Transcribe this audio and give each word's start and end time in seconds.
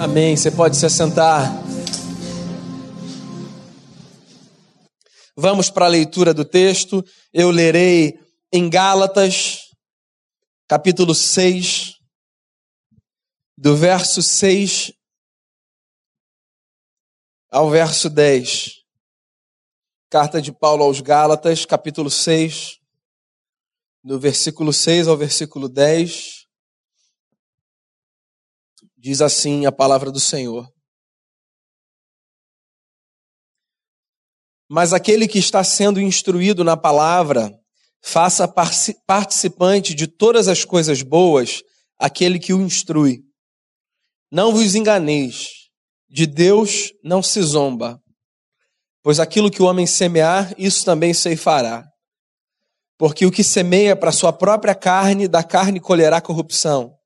Amém. 0.00 0.34
Você 0.34 0.50
pode 0.50 0.78
se 0.78 0.86
assentar. 0.86 1.52
Vamos 5.36 5.68
para 5.68 5.84
a 5.84 5.88
leitura 5.90 6.32
do 6.32 6.42
texto. 6.42 7.04
Eu 7.30 7.50
lerei 7.50 8.18
em 8.50 8.70
Gálatas, 8.70 9.58
capítulo 10.66 11.14
6, 11.14 11.96
do 13.58 13.76
verso 13.76 14.22
6 14.22 14.90
ao 17.50 17.68
verso 17.68 18.08
10. 18.08 18.76
Carta 20.08 20.40
de 20.40 20.50
Paulo 20.50 20.82
aos 20.82 21.02
Gálatas, 21.02 21.66
capítulo 21.66 22.10
6, 22.10 22.78
do 24.02 24.18
versículo 24.18 24.72
6 24.72 25.08
ao 25.08 25.16
versículo 25.18 25.68
10. 25.68 26.39
Diz 29.02 29.22
assim 29.22 29.64
a 29.64 29.72
palavra 29.72 30.12
do 30.12 30.20
Senhor. 30.20 30.70
Mas 34.68 34.92
aquele 34.92 35.26
que 35.26 35.38
está 35.38 35.64
sendo 35.64 35.98
instruído 35.98 36.62
na 36.62 36.76
palavra, 36.76 37.50
faça 38.02 38.46
participante 39.06 39.94
de 39.94 40.06
todas 40.06 40.48
as 40.48 40.66
coisas 40.66 41.00
boas 41.00 41.62
aquele 41.98 42.38
que 42.38 42.52
o 42.52 42.60
instrui. 42.60 43.22
Não 44.30 44.52
vos 44.52 44.74
enganeis, 44.74 45.46
de 46.06 46.26
Deus 46.26 46.92
não 47.02 47.22
se 47.22 47.40
zomba, 47.40 47.98
pois 49.02 49.18
aquilo 49.18 49.50
que 49.50 49.62
o 49.62 49.66
homem 49.66 49.86
semear, 49.86 50.54
isso 50.58 50.84
também 50.84 51.14
ceifará. 51.14 51.86
Porque 52.98 53.24
o 53.24 53.32
que 53.32 53.42
semeia 53.42 53.96
para 53.96 54.12
sua 54.12 54.30
própria 54.30 54.74
carne, 54.74 55.26
da 55.26 55.42
carne 55.42 55.80
colherá 55.80 56.20
corrupção. 56.20 56.99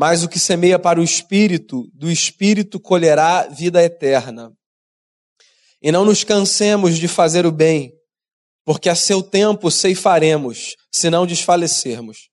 Mas 0.00 0.24
o 0.24 0.30
que 0.30 0.38
semeia 0.38 0.78
para 0.78 0.98
o 0.98 1.04
espírito, 1.04 1.86
do 1.92 2.10
espírito 2.10 2.80
colherá 2.80 3.46
vida 3.48 3.82
eterna. 3.82 4.50
E 5.82 5.92
não 5.92 6.06
nos 6.06 6.24
cansemos 6.24 6.96
de 6.96 7.06
fazer 7.06 7.44
o 7.44 7.52
bem, 7.52 7.92
porque 8.64 8.88
a 8.88 8.94
seu 8.94 9.22
tempo 9.22 9.70
ceifaremos, 9.70 10.74
se 10.90 11.10
não 11.10 11.26
desfalecermos. 11.26 12.30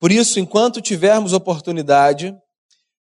Por 0.00 0.10
isso, 0.10 0.40
enquanto 0.40 0.80
tivermos 0.80 1.32
oportunidade, 1.32 2.34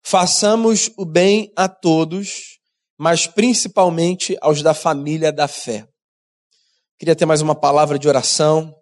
façamos 0.05 0.89
o 0.97 1.03
bem 1.03 1.51
a 1.53 1.67
todos, 1.67 2.57
mas 2.97 3.27
principalmente 3.27 4.37
aos 4.39 4.61
da 4.61 4.73
família 4.73 5.33
da 5.33 5.49
fé. 5.49 5.85
Queria 6.97 7.13
ter 7.13 7.25
mais 7.25 7.41
uma 7.41 7.53
palavra 7.53 7.99
de 7.99 8.07
oração. 8.07 8.73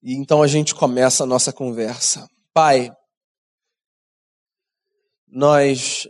E 0.00 0.14
então 0.14 0.44
a 0.44 0.46
gente 0.46 0.76
começa 0.76 1.24
a 1.24 1.26
nossa 1.26 1.52
conversa. 1.52 2.24
Pai, 2.60 2.90
nós 5.28 6.08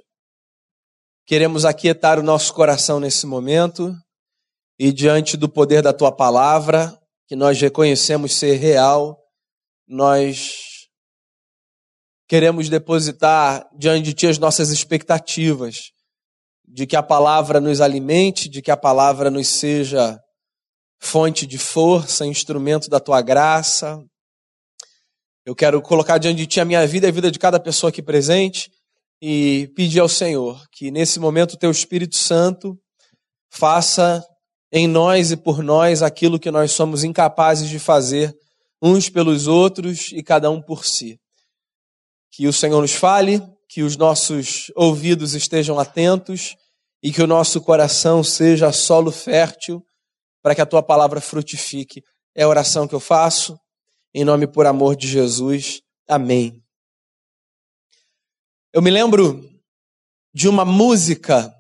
Queremos 1.27 1.66
aquietar 1.66 2.18
o 2.18 2.22
nosso 2.22 2.55
coração 2.55 2.98
nesse 2.98 3.27
momento 3.27 3.94
e 4.78 4.90
diante 4.90 5.36
do 5.36 5.46
poder 5.46 5.82
da 5.82 5.92
tua 5.92 6.10
palavra, 6.10 6.98
que 7.27 7.36
nós 7.36 7.60
reconhecemos 7.60 8.34
ser 8.38 8.55
real, 8.55 9.14
nós 9.86 10.88
queremos 12.27 12.70
depositar 12.70 13.68
diante 13.77 14.05
de 14.05 14.14
ti 14.14 14.27
as 14.27 14.38
nossas 14.38 14.70
expectativas 14.70 15.92
de 16.66 16.86
que 16.86 16.96
a 16.96 17.02
palavra 17.02 17.60
nos 17.60 17.83
alimente, 17.83 18.48
de 18.48 18.62
que 18.62 18.70
a 18.70 18.77
palavra 18.78 19.30
nos 19.30 19.48
seja 19.48 20.18
fonte 20.98 21.46
de 21.46 21.58
força, 21.58 22.24
instrumento 22.24 22.88
da 22.88 22.98
tua 22.98 23.20
graça. 23.20 24.02
Eu 25.48 25.54
quero 25.54 25.80
colocar 25.80 26.18
diante 26.18 26.36
de 26.36 26.46
ti 26.46 26.60
a 26.60 26.64
minha 26.66 26.86
vida 26.86 27.06
e 27.06 27.08
a 27.08 27.10
vida 27.10 27.30
de 27.30 27.38
cada 27.38 27.58
pessoa 27.58 27.88
aqui 27.88 28.02
presente 28.02 28.70
e 29.18 29.72
pedir 29.74 29.98
ao 29.98 30.06
Senhor 30.06 30.62
que 30.70 30.90
nesse 30.90 31.18
momento 31.18 31.55
o 31.55 31.56
teu 31.56 31.70
Espírito 31.70 32.16
Santo 32.16 32.78
faça 33.48 34.22
em 34.70 34.86
nós 34.86 35.30
e 35.30 35.38
por 35.38 35.62
nós 35.62 36.02
aquilo 36.02 36.39
que 36.39 36.50
nós 36.50 36.73
somos 36.73 37.02
incapazes 37.02 37.70
de 37.70 37.78
fazer 37.78 38.36
uns 38.83 39.08
pelos 39.08 39.46
outros 39.46 40.12
e 40.12 40.23
cada 40.23 40.50
um 40.50 40.61
por 40.61 40.84
si. 40.84 41.18
Que 42.30 42.46
o 42.46 42.52
Senhor 42.52 42.83
nos 42.83 42.92
fale, 42.92 43.40
que 43.70 43.83
os 43.83 43.96
nossos 43.96 44.70
ouvidos 44.77 45.33
estejam 45.33 45.78
atentos 45.78 46.56
e 47.02 47.11
que 47.11 47.23
o 47.23 47.27
nosso 47.27 47.58
coração 47.62 48.23
seja 48.23 48.70
solo 48.70 49.11
fértil 49.11 49.83
para 50.42 50.55
que 50.55 50.61
a 50.61 50.67
tua 50.67 50.83
palavra 50.83 51.23
frutifique. 51.23 52.02
É 52.36 52.42
a 52.42 52.48
oração 52.48 52.86
que 52.86 52.94
eu 52.94 53.00
faço, 53.00 53.58
em 54.20 54.24
nome 54.24 54.48
por 54.48 54.67
amor 54.67 54.96
de 54.96 55.06
Jesus. 55.06 55.80
Amém. 56.08 56.61
Eu 58.73 58.83
me 58.83 58.90
lembro 58.90 59.48
de 60.34 60.48
uma 60.48 60.64
música 60.64 61.55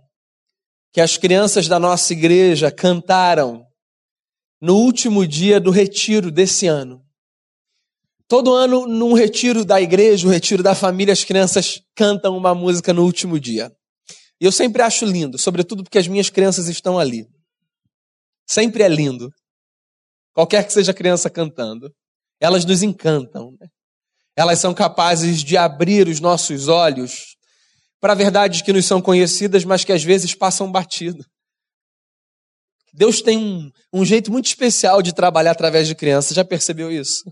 que 0.92 1.00
as 1.00 1.16
crianças 1.16 1.68
da 1.68 1.78
nossa 1.78 2.12
igreja 2.12 2.72
cantaram 2.72 3.64
no 4.60 4.74
último 4.74 5.24
dia 5.24 5.60
do 5.60 5.70
retiro 5.70 6.32
desse 6.32 6.66
ano. 6.66 7.00
Todo 8.26 8.52
ano, 8.52 8.88
num 8.88 9.12
retiro 9.12 9.64
da 9.64 9.80
igreja, 9.80 10.26
o 10.26 10.30
retiro 10.30 10.60
da 10.60 10.74
família, 10.74 11.12
as 11.12 11.22
crianças 11.22 11.80
cantam 11.94 12.36
uma 12.36 12.56
música 12.56 12.92
no 12.92 13.04
último 13.04 13.38
dia. 13.38 13.72
E 14.40 14.44
eu 14.44 14.50
sempre 14.50 14.82
acho 14.82 15.04
lindo, 15.04 15.38
sobretudo 15.38 15.84
porque 15.84 15.98
as 15.98 16.08
minhas 16.08 16.28
crianças 16.28 16.66
estão 16.66 16.98
ali. 16.98 17.24
Sempre 18.48 18.82
é 18.82 18.88
lindo. 18.88 19.32
Qualquer 20.32 20.66
que 20.66 20.72
seja 20.72 20.90
a 20.90 20.94
criança 20.94 21.30
cantando. 21.30 21.94
Elas 22.40 22.64
nos 22.64 22.82
encantam. 22.82 23.52
Né? 23.60 23.68
Elas 24.36 24.58
são 24.58 24.72
capazes 24.72 25.42
de 25.42 25.56
abrir 25.56 26.08
os 26.08 26.20
nossos 26.20 26.68
olhos 26.68 27.36
para 28.00 28.14
verdades 28.14 28.62
que 28.62 28.72
nos 28.72 28.86
são 28.86 29.02
conhecidas, 29.02 29.64
mas 29.64 29.84
que 29.84 29.92
às 29.92 30.04
vezes 30.04 30.34
passam 30.34 30.70
batido. 30.70 31.24
Deus 32.92 33.20
tem 33.20 33.38
um, 33.38 33.70
um 33.92 34.04
jeito 34.04 34.30
muito 34.30 34.46
especial 34.46 35.02
de 35.02 35.12
trabalhar 35.12 35.52
através 35.52 35.86
de 35.86 35.94
crianças, 35.94 36.34
já 36.34 36.44
percebeu 36.44 36.90
isso? 36.90 37.22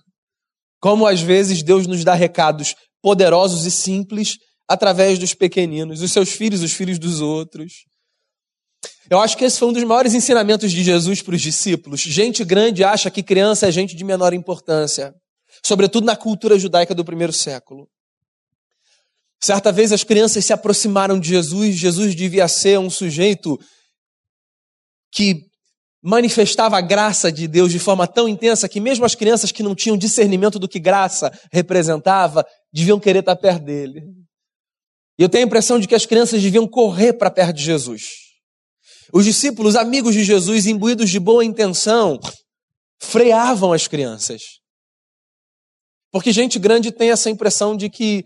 Como 0.81 1.07
às 1.07 1.21
vezes 1.21 1.63
Deus 1.63 1.87
nos 1.87 2.05
dá 2.05 2.15
recados 2.15 2.75
poderosos 3.03 3.65
e 3.65 3.71
simples 3.71 4.37
através 4.69 5.19
dos 5.19 5.33
pequeninos, 5.33 6.03
os 6.03 6.13
seus 6.13 6.31
filhos, 6.31 6.63
os 6.63 6.73
filhos 6.73 6.99
dos 6.99 7.21
outros. 7.21 7.85
Eu 9.09 9.21
acho 9.21 9.37
que 9.37 9.45
esse 9.45 9.59
foi 9.59 9.69
um 9.69 9.73
dos 9.73 9.85
maiores 9.85 10.15
ensinamentos 10.15 10.73
de 10.73 10.83
Jesus 10.83 11.23
para 11.23 11.35
os 11.35 11.43
discípulos. 11.43 12.01
Gente 12.01 12.45
grande 12.45 12.83
acha 12.83 13.11
que 13.11 13.23
criança 13.23 13.69
é 13.69 13.71
gente 13.71 13.95
de 13.95 14.05
menor 14.05 14.33
importância 14.33 15.15
sobretudo 15.65 16.05
na 16.05 16.17
cultura 16.17 16.59
judaica 16.59 16.95
do 16.95 17.05
primeiro 17.05 17.33
século. 17.33 17.89
Certa 19.41 19.71
vez 19.71 19.93
as 19.93 20.03
crianças 20.03 20.45
se 20.45 20.53
aproximaram 20.53 21.21
de 21.21 21.29
Jesus, 21.29 21.77
Jesus 21.77 22.15
devia 22.15 22.49
ser 22.49 22.79
um 22.79 22.89
sujeito 22.89 23.59
que 25.13 25.47
manifestava 26.03 26.79
a 26.79 26.81
graça 26.81 27.31
de 27.33 27.49
Deus 27.49 27.73
de 27.73 27.79
forma 27.79 28.07
tão 28.07 28.29
intensa 28.29 28.69
que 28.69 28.81
mesmo 28.81 29.05
as 29.05 29.15
crianças 29.15 29.51
que 29.51 29.63
não 29.63 29.75
tinham 29.75 29.97
discernimento 29.97 30.59
do 30.59 30.69
que 30.69 30.79
graça 30.79 31.37
representava, 31.53 32.47
deviam 32.73 33.01
querer 33.01 33.21
estar 33.21 33.37
perto 33.37 33.65
dele. 33.65 34.03
E 35.19 35.23
eu 35.23 35.29
tenho 35.29 35.45
a 35.45 35.47
impressão 35.47 35.79
de 35.81 35.89
que 35.89 35.95
as 35.95 36.07
crianças 36.07 36.41
deviam 36.41 36.67
correr 36.67 37.15
para 37.15 37.31
perto 37.31 37.57
de 37.57 37.65
Jesus. 37.65 38.26
Os 39.13 39.25
discípulos, 39.25 39.77
amigos 39.77 40.15
de 40.15 40.25
Jesus, 40.25 40.67
imbuídos 40.67 41.11
de 41.11 41.21
boa 41.21 41.45
intenção, 41.45 42.19
freavam 43.01 43.73
as 43.73 43.87
crianças. 43.87 44.43
Porque 46.11 46.33
gente 46.33 46.59
grande 46.59 46.91
tem 46.91 47.11
essa 47.11 47.31
impressão 47.31 47.77
de 47.77 47.91
que 47.91 48.25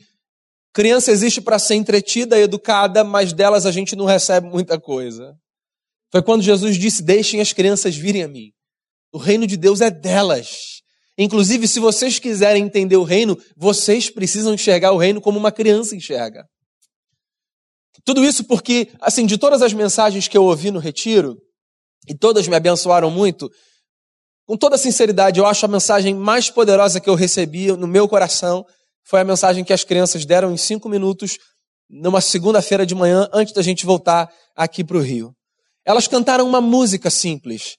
criança 0.72 1.10
existe 1.10 1.40
para 1.40 1.58
ser 1.58 1.74
entretida, 1.74 2.38
educada, 2.38 3.02
mas 3.02 3.32
delas 3.32 3.66
a 3.66 3.72
gente 3.72 3.96
não 3.96 4.04
recebe 4.04 4.48
muita 4.48 4.80
coisa. 4.80 5.34
Foi 6.12 6.22
quando 6.22 6.42
Jesus 6.42 6.76
disse: 6.76 7.02
Deixem 7.02 7.40
as 7.40 7.52
crianças 7.52 7.96
virem 7.96 8.22
a 8.22 8.28
mim. 8.28 8.50
O 9.12 9.18
reino 9.18 9.46
de 9.46 9.56
Deus 9.56 9.80
é 9.80 9.90
delas. 9.90 10.80
Inclusive, 11.18 11.68
se 11.68 11.80
vocês 11.80 12.18
quiserem 12.18 12.64
entender 12.64 12.96
o 12.96 13.02
reino, 13.02 13.36
vocês 13.56 14.08
precisam 14.08 14.54
enxergar 14.54 14.92
o 14.92 14.96
reino 14.96 15.20
como 15.20 15.38
uma 15.38 15.52
criança 15.52 15.94
enxerga. 15.94 16.44
Tudo 18.04 18.24
isso 18.24 18.44
porque, 18.44 18.90
assim, 19.00 19.26
de 19.26 19.36
todas 19.36 19.62
as 19.62 19.72
mensagens 19.72 20.28
que 20.28 20.36
eu 20.36 20.44
ouvi 20.44 20.70
no 20.70 20.78
retiro, 20.78 21.36
e 22.08 22.14
todas 22.14 22.48
me 22.48 22.56
abençoaram 22.56 23.10
muito, 23.10 23.50
com 24.46 24.56
toda 24.56 24.76
sinceridade, 24.76 25.38
eu 25.38 25.46
acho 25.46 25.64
a 25.64 25.68
mensagem 25.68 26.14
mais 26.14 26.50
poderosa 26.50 27.00
que 27.00 27.08
eu 27.08 27.14
recebi 27.14 27.70
no 27.72 27.86
meu 27.86 28.08
coração 28.08 28.64
foi 29.04 29.20
a 29.20 29.24
mensagem 29.24 29.64
que 29.64 29.72
as 29.72 29.84
crianças 29.84 30.24
deram 30.24 30.52
em 30.52 30.56
cinco 30.56 30.88
minutos 30.88 31.38
numa 31.88 32.20
segunda-feira 32.20 32.86
de 32.86 32.94
manhã, 32.94 33.28
antes 33.32 33.52
da 33.52 33.62
gente 33.62 33.84
voltar 33.84 34.28
aqui 34.54 34.84
para 34.84 34.96
o 34.96 35.00
Rio. 35.00 35.34
Elas 35.84 36.06
cantaram 36.06 36.46
uma 36.46 36.60
música 36.60 37.10
simples. 37.10 37.76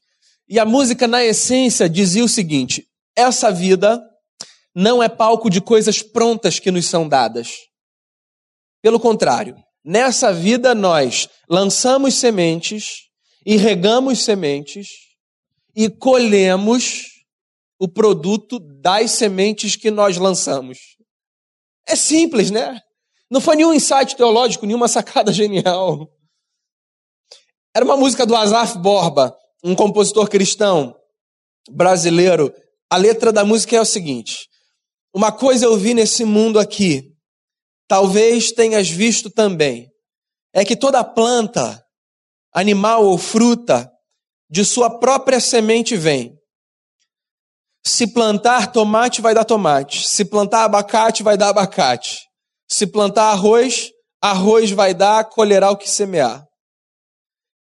E 0.47 0.59
a 0.59 0.65
música, 0.65 1.07
na 1.07 1.23
essência, 1.23 1.89
dizia 1.89 2.23
o 2.23 2.29
seguinte: 2.29 2.85
essa 3.15 3.51
vida 3.51 4.01
não 4.75 5.01
é 5.01 5.07
palco 5.07 5.49
de 5.49 5.61
coisas 5.61 6.01
prontas 6.01 6.59
que 6.59 6.71
nos 6.71 6.85
são 6.85 7.07
dadas. 7.07 7.51
Pelo 8.81 8.99
contrário, 8.99 9.55
nessa 9.83 10.33
vida 10.33 10.73
nós 10.75 11.29
lançamos 11.49 12.15
sementes 12.15 13.09
e 13.45 13.57
regamos 13.57 14.23
sementes 14.23 14.87
e 15.75 15.89
colhemos 15.89 17.11
o 17.79 17.87
produto 17.87 18.59
das 18.59 19.11
sementes 19.11 19.75
que 19.75 19.89
nós 19.89 20.17
lançamos. 20.17 20.77
É 21.87 21.95
simples, 21.95 22.51
né? 22.51 22.79
Não 23.29 23.41
foi 23.41 23.55
nenhum 23.55 23.73
insight 23.73 24.15
teológico, 24.15 24.65
nenhuma 24.65 24.87
sacada 24.87 25.31
genial. 25.33 26.07
Era 27.73 27.85
uma 27.85 27.97
música 27.97 28.25
do 28.25 28.35
Asaf 28.35 28.77
Borba, 28.77 29.35
um 29.63 29.73
compositor 29.73 30.29
cristão 30.29 30.95
brasileiro. 31.69 32.53
A 32.89 32.97
letra 32.97 33.31
da 33.31 33.45
música 33.45 33.75
é 33.77 33.81
o 33.81 33.85
seguinte: 33.85 34.49
Uma 35.13 35.31
coisa 35.31 35.65
eu 35.65 35.77
vi 35.77 35.93
nesse 35.93 36.25
mundo 36.25 36.59
aqui, 36.59 37.10
talvez 37.91 38.53
tenhas 38.53 38.89
visto 38.89 39.29
também, 39.29 39.91
é 40.53 40.63
que 40.63 40.77
toda 40.77 41.03
planta, 41.03 41.83
animal 42.53 43.03
ou 43.03 43.17
fruta, 43.17 43.91
de 44.49 44.63
sua 44.63 44.97
própria 44.97 45.41
semente 45.41 45.97
vem. 45.97 46.33
Se 47.85 48.07
plantar 48.07 48.71
tomate, 48.71 49.19
vai 49.19 49.33
dar 49.33 49.43
tomate. 49.43 50.07
Se 50.07 50.23
plantar 50.23 50.63
abacate, 50.63 51.21
vai 51.21 51.35
dar 51.35 51.49
abacate. 51.49 52.21
Se 52.65 52.87
plantar 52.87 53.31
arroz, 53.31 53.89
arroz 54.21 54.71
vai 54.71 54.93
dar, 54.93 55.25
colherá 55.25 55.69
o 55.69 55.75
que 55.75 55.89
semear. 55.89 56.45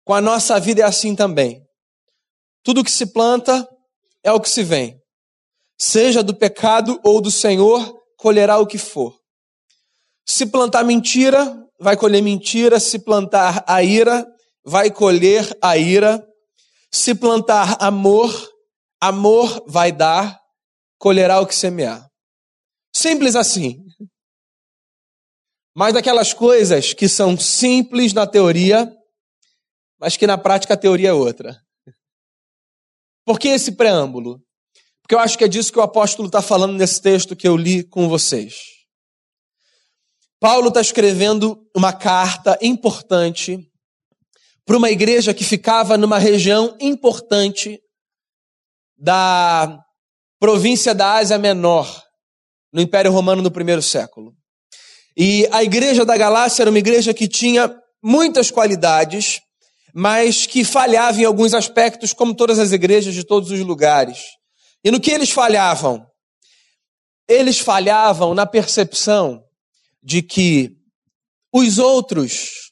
Com 0.05 0.13
a 0.13 0.21
nossa 0.21 0.59
vida 0.59 0.83
é 0.83 0.85
assim 0.85 1.15
também. 1.15 1.63
Tudo 2.65 2.83
que 2.83 2.91
se 2.91 3.07
planta 3.07 3.65
é 4.25 4.33
o 4.33 4.41
que 4.41 4.51
se 4.51 4.65
vem. 4.65 4.99
Seja 5.81 6.21
do 6.21 6.35
pecado 6.35 7.01
ou 7.05 7.21
do 7.21 7.31
Senhor, 7.31 7.97
colherá 8.17 8.59
o 8.59 8.67
que 8.67 8.77
for. 8.77 9.25
Se 10.27 10.45
plantar 10.47 10.85
mentira, 10.85 11.57
vai 11.79 11.97
colher 11.97 12.21
mentira. 12.21 12.81
Se 12.81 12.99
plantar 12.99 13.65
a 13.67 13.83
ira, 13.83 14.27
vai 14.65 14.91
colher 14.91 15.57
a 15.63 15.77
ira. 15.77 16.27
Se 16.91 17.15
plantar 17.15 17.77
amor, 17.81 18.31
amor 19.01 19.65
vai 19.67 19.93
dar, 19.93 20.41
colherá 20.99 21.41
o 21.41 21.47
que 21.47 21.55
semear. 21.55 22.09
Simples 22.95 23.37
assim. 23.37 23.85
Mas 25.75 25.93
daquelas 25.93 26.33
coisas 26.33 26.93
que 26.95 27.09
são 27.09 27.39
simples 27.39 28.13
na 28.13 28.27
teoria, 28.27 28.91
mas 30.01 30.17
que 30.17 30.27
na 30.27 30.39
prática 30.39 30.75
a 30.75 30.79
teoria 30.79 31.11
é 31.11 31.13
outra. 31.13 31.61
Por 33.25 33.39
que 33.39 33.49
esse 33.49 33.73
preâmbulo? 33.73 34.41
Porque 35.03 35.15
eu 35.15 35.19
acho 35.19 35.37
que 35.37 35.45
é 35.45 35.49
disso 35.49 35.73
que 35.73 35.79
o 35.79 35.83
apóstolo 35.83 36.29
está 36.29 36.41
falando 36.41 36.77
nesse 36.79 37.01
texto 37.01 37.37
que 37.37 37.47
eu 37.47 37.57
li 37.57 37.85
com 37.85 38.09
vocês. 38.09 38.76
Paulo 40.47 40.69
está 40.69 40.81
escrevendo 40.81 41.59
uma 41.75 41.93
carta 41.93 42.57
importante 42.63 43.59
para 44.65 44.77
uma 44.77 44.93
igreja 44.93 45.35
que 45.35 45.43
ficava 45.43 45.99
numa 45.99 46.21
região 46.21 46.77
importante 46.81 47.81
da 48.97 49.77
província 50.39 50.95
da 50.95 51.15
Ásia 51.15 51.37
Menor, 51.37 52.01
no 52.73 52.81
Império 52.81 53.11
Romano 53.11 53.43
no 53.43 53.51
primeiro 53.51 53.83
século. 53.83 54.35
E 55.17 55.49
a 55.51 55.65
igreja 55.65 56.05
da 56.05 56.17
Galácia 56.17 56.63
era 56.63 56.71
uma 56.71 56.79
igreja 56.79 57.13
que 57.13 57.27
tinha 57.27 57.69
muitas 58.01 58.49
qualidades, 58.49 59.41
mas 59.93 60.47
que 60.47 60.63
falhava 60.63 61.21
em 61.21 61.25
alguns 61.25 61.55
aspectos, 61.55 62.13
como 62.13 62.37
todas 62.37 62.61
as 62.61 62.71
igrejas 62.71 63.15
de 63.15 63.25
todos 63.25 63.51
os 63.51 63.59
lugares. 63.59 64.21
E 64.85 64.93
no 64.93 65.01
que 65.01 65.11
eles 65.11 65.31
falhavam? 65.31 66.07
Eles 67.29 67.59
falhavam 67.59 68.33
na 68.33 68.47
percepção 68.47 69.43
de 70.07 70.23
que 70.23 70.71
os 71.53 71.79
outros, 71.79 72.71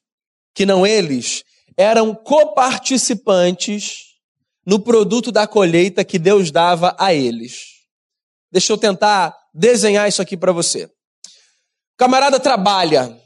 que 0.55 0.65
não 0.65 0.87
eles, 0.87 1.43
eram 1.77 2.15
coparticipantes 2.15 3.97
no 4.65 4.79
produto 4.79 5.33
da 5.33 5.45
colheita 5.45 6.05
que 6.05 6.17
Deus 6.17 6.53
dava 6.53 6.95
a 6.97 7.13
eles. 7.13 7.57
Deixa 8.53 8.73
eu 8.73 8.79
tentar 8.79 9.37
desenhar 9.53 10.09
isso 10.09 10.23
aqui 10.23 10.37
para 10.37 10.53
você. 10.53 10.85
O 10.85 10.91
camarada 11.99 12.39
trabalha. 12.39 13.21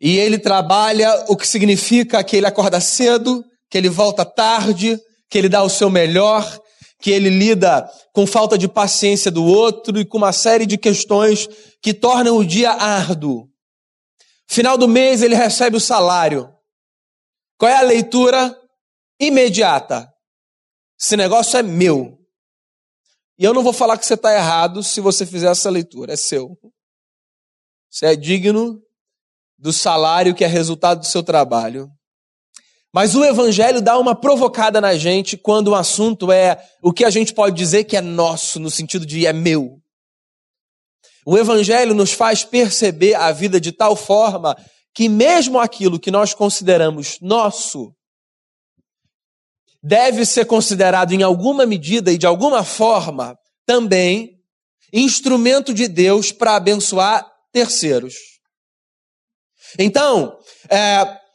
E 0.00 0.16
ele 0.16 0.38
trabalha 0.38 1.24
o 1.26 1.36
que 1.36 1.48
significa 1.48 2.22
que 2.22 2.36
ele 2.36 2.46
acorda 2.46 2.80
cedo, 2.80 3.44
que 3.68 3.76
ele 3.76 3.88
volta 3.88 4.24
tarde, 4.24 4.96
que 5.28 5.36
ele 5.36 5.48
dá 5.48 5.64
o 5.64 5.68
seu 5.68 5.90
melhor, 5.90 6.46
que 7.00 7.10
ele 7.10 7.28
lida 7.28 7.88
com 8.12 8.26
falta 8.26 8.56
de 8.56 8.68
paciência 8.68 9.30
do 9.30 9.44
outro 9.44 9.98
e 9.98 10.04
com 10.04 10.18
uma 10.18 10.32
série 10.32 10.66
de 10.66 10.78
questões 10.78 11.48
que 11.82 11.92
tornam 11.92 12.36
o 12.36 12.44
dia 12.44 12.72
árduo. 12.72 13.48
Final 14.48 14.78
do 14.78 14.88
mês 14.88 15.22
ele 15.22 15.34
recebe 15.34 15.76
o 15.76 15.80
salário. 15.80 16.52
Qual 17.58 17.70
é 17.70 17.76
a 17.76 17.82
leitura 17.82 18.56
imediata? 19.20 20.10
Esse 20.98 21.16
negócio 21.16 21.58
é 21.58 21.62
meu. 21.62 22.16
E 23.38 23.44
eu 23.44 23.52
não 23.52 23.62
vou 23.62 23.72
falar 23.72 23.98
que 23.98 24.06
você 24.06 24.14
está 24.14 24.34
errado 24.34 24.82
se 24.82 25.00
você 25.00 25.26
fizer 25.26 25.50
essa 25.50 25.68
leitura, 25.68 26.14
é 26.14 26.16
seu. 26.16 26.58
Você 27.90 28.06
é 28.06 28.16
digno 28.16 28.82
do 29.58 29.72
salário 29.72 30.34
que 30.34 30.44
é 30.44 30.46
resultado 30.46 31.00
do 31.00 31.06
seu 31.06 31.22
trabalho. 31.22 31.90
Mas 32.96 33.14
o 33.14 33.22
Evangelho 33.22 33.82
dá 33.82 33.98
uma 33.98 34.14
provocada 34.14 34.80
na 34.80 34.96
gente 34.96 35.36
quando 35.36 35.68
o 35.68 35.74
assunto 35.74 36.32
é 36.32 36.66
o 36.82 36.94
que 36.94 37.04
a 37.04 37.10
gente 37.10 37.34
pode 37.34 37.54
dizer 37.54 37.84
que 37.84 37.94
é 37.94 38.00
nosso, 38.00 38.58
no 38.58 38.70
sentido 38.70 39.04
de 39.04 39.26
é 39.26 39.34
meu. 39.34 39.78
O 41.26 41.36
Evangelho 41.36 41.92
nos 41.92 42.12
faz 42.12 42.42
perceber 42.42 43.12
a 43.12 43.30
vida 43.32 43.60
de 43.60 43.70
tal 43.70 43.96
forma 43.96 44.56
que, 44.94 45.10
mesmo 45.10 45.60
aquilo 45.60 46.00
que 46.00 46.10
nós 46.10 46.32
consideramos 46.32 47.18
nosso, 47.20 47.94
deve 49.82 50.24
ser 50.24 50.46
considerado 50.46 51.12
em 51.12 51.22
alguma 51.22 51.66
medida 51.66 52.10
e 52.10 52.16
de 52.16 52.26
alguma 52.26 52.64
forma 52.64 53.38
também 53.66 54.40
instrumento 54.90 55.74
de 55.74 55.86
Deus 55.86 56.32
para 56.32 56.56
abençoar 56.56 57.30
terceiros. 57.52 58.14
Então, 59.78 60.38
é, 60.70 61.25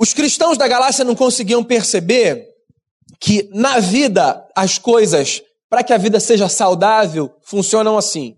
os 0.00 0.14
cristãos 0.14 0.56
da 0.56 0.66
Galácia 0.66 1.04
não 1.04 1.14
conseguiam 1.14 1.62
perceber 1.62 2.48
que 3.20 3.50
na 3.52 3.78
vida 3.78 4.48
as 4.56 4.78
coisas, 4.78 5.42
para 5.68 5.84
que 5.84 5.92
a 5.92 5.98
vida 5.98 6.18
seja 6.18 6.48
saudável, 6.48 7.30
funcionam 7.42 7.98
assim. 7.98 8.34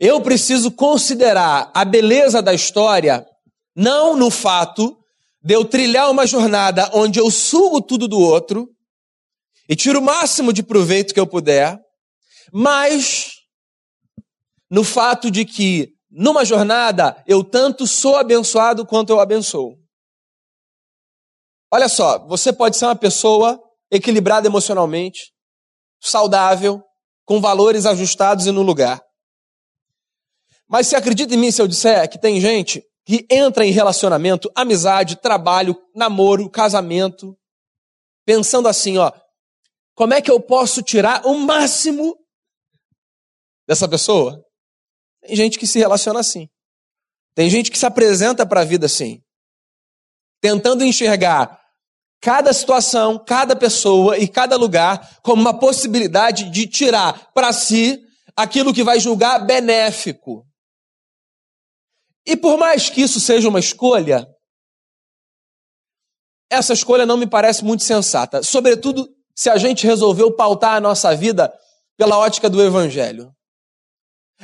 Eu 0.00 0.20
preciso 0.20 0.72
considerar 0.72 1.70
a 1.72 1.84
beleza 1.84 2.42
da 2.42 2.52
história 2.52 3.24
não 3.76 4.16
no 4.16 4.28
fato 4.28 4.98
de 5.40 5.54
eu 5.54 5.64
trilhar 5.64 6.10
uma 6.10 6.26
jornada 6.26 6.90
onde 6.92 7.20
eu 7.20 7.30
sugo 7.30 7.80
tudo 7.80 8.08
do 8.08 8.18
outro 8.18 8.68
e 9.68 9.76
tiro 9.76 10.00
o 10.00 10.02
máximo 10.02 10.52
de 10.52 10.64
proveito 10.64 11.14
que 11.14 11.20
eu 11.20 11.28
puder, 11.28 11.78
mas 12.52 13.34
no 14.68 14.82
fato 14.82 15.30
de 15.30 15.44
que 15.44 15.90
numa 16.10 16.44
jornada 16.44 17.22
eu 17.24 17.44
tanto 17.44 17.86
sou 17.86 18.16
abençoado 18.16 18.84
quanto 18.84 19.10
eu 19.10 19.20
abençoo. 19.20 19.78
Olha 21.70 21.88
só, 21.88 22.18
você 22.26 22.52
pode 22.52 22.76
ser 22.76 22.86
uma 22.86 22.96
pessoa 22.96 23.62
equilibrada 23.90 24.46
emocionalmente, 24.46 25.32
saudável, 26.00 26.82
com 27.24 27.40
valores 27.40 27.84
ajustados 27.84 28.46
e 28.46 28.50
no 28.50 28.62
lugar. 28.62 29.02
Mas 30.66 30.86
se 30.86 30.96
acredita 30.96 31.34
em 31.34 31.38
mim 31.38 31.50
se 31.50 31.60
eu 31.60 31.68
disser 31.68 32.08
que 32.08 32.18
tem 32.18 32.40
gente 32.40 32.82
que 33.04 33.26
entra 33.30 33.64
em 33.64 33.70
relacionamento, 33.70 34.50
amizade, 34.54 35.16
trabalho, 35.16 35.74
namoro, 35.94 36.50
casamento, 36.50 37.36
pensando 38.24 38.68
assim, 38.68 38.98
ó, 38.98 39.10
como 39.94 40.14
é 40.14 40.20
que 40.20 40.30
eu 40.30 40.40
posso 40.40 40.82
tirar 40.82 41.26
o 41.26 41.34
máximo 41.38 42.14
dessa 43.66 43.88
pessoa? 43.88 44.44
Tem 45.22 45.34
gente 45.34 45.58
que 45.58 45.66
se 45.66 45.78
relaciona 45.78 46.20
assim. 46.20 46.48
Tem 47.34 47.48
gente 47.48 47.70
que 47.70 47.78
se 47.78 47.86
apresenta 47.86 48.46
para 48.46 48.60
a 48.60 48.64
vida 48.64 48.86
assim, 48.86 49.22
tentando 50.40 50.84
enxergar 50.84 51.58
cada 52.20 52.52
situação, 52.52 53.22
cada 53.24 53.54
pessoa 53.54 54.18
e 54.18 54.26
cada 54.26 54.56
lugar 54.56 55.18
como 55.22 55.40
uma 55.40 55.58
possibilidade 55.58 56.50
de 56.50 56.66
tirar 56.66 57.32
para 57.32 57.52
si 57.52 58.02
aquilo 58.36 58.74
que 58.74 58.84
vai 58.84 58.98
julgar 58.98 59.44
benéfico. 59.44 60.46
E 62.26 62.36
por 62.36 62.58
mais 62.58 62.90
que 62.90 63.00
isso 63.02 63.20
seja 63.20 63.48
uma 63.48 63.58
escolha, 63.58 64.28
essa 66.50 66.72
escolha 66.72 67.06
não 67.06 67.16
me 67.16 67.26
parece 67.26 67.64
muito 67.64 67.82
sensata, 67.82 68.42
sobretudo 68.42 69.08
se 69.34 69.48
a 69.48 69.56
gente 69.56 69.86
resolveu 69.86 70.34
pautar 70.34 70.74
a 70.74 70.80
nossa 70.80 71.14
vida 71.14 71.52
pela 71.96 72.18
ótica 72.18 72.50
do 72.50 72.62
Evangelho. 72.62 73.32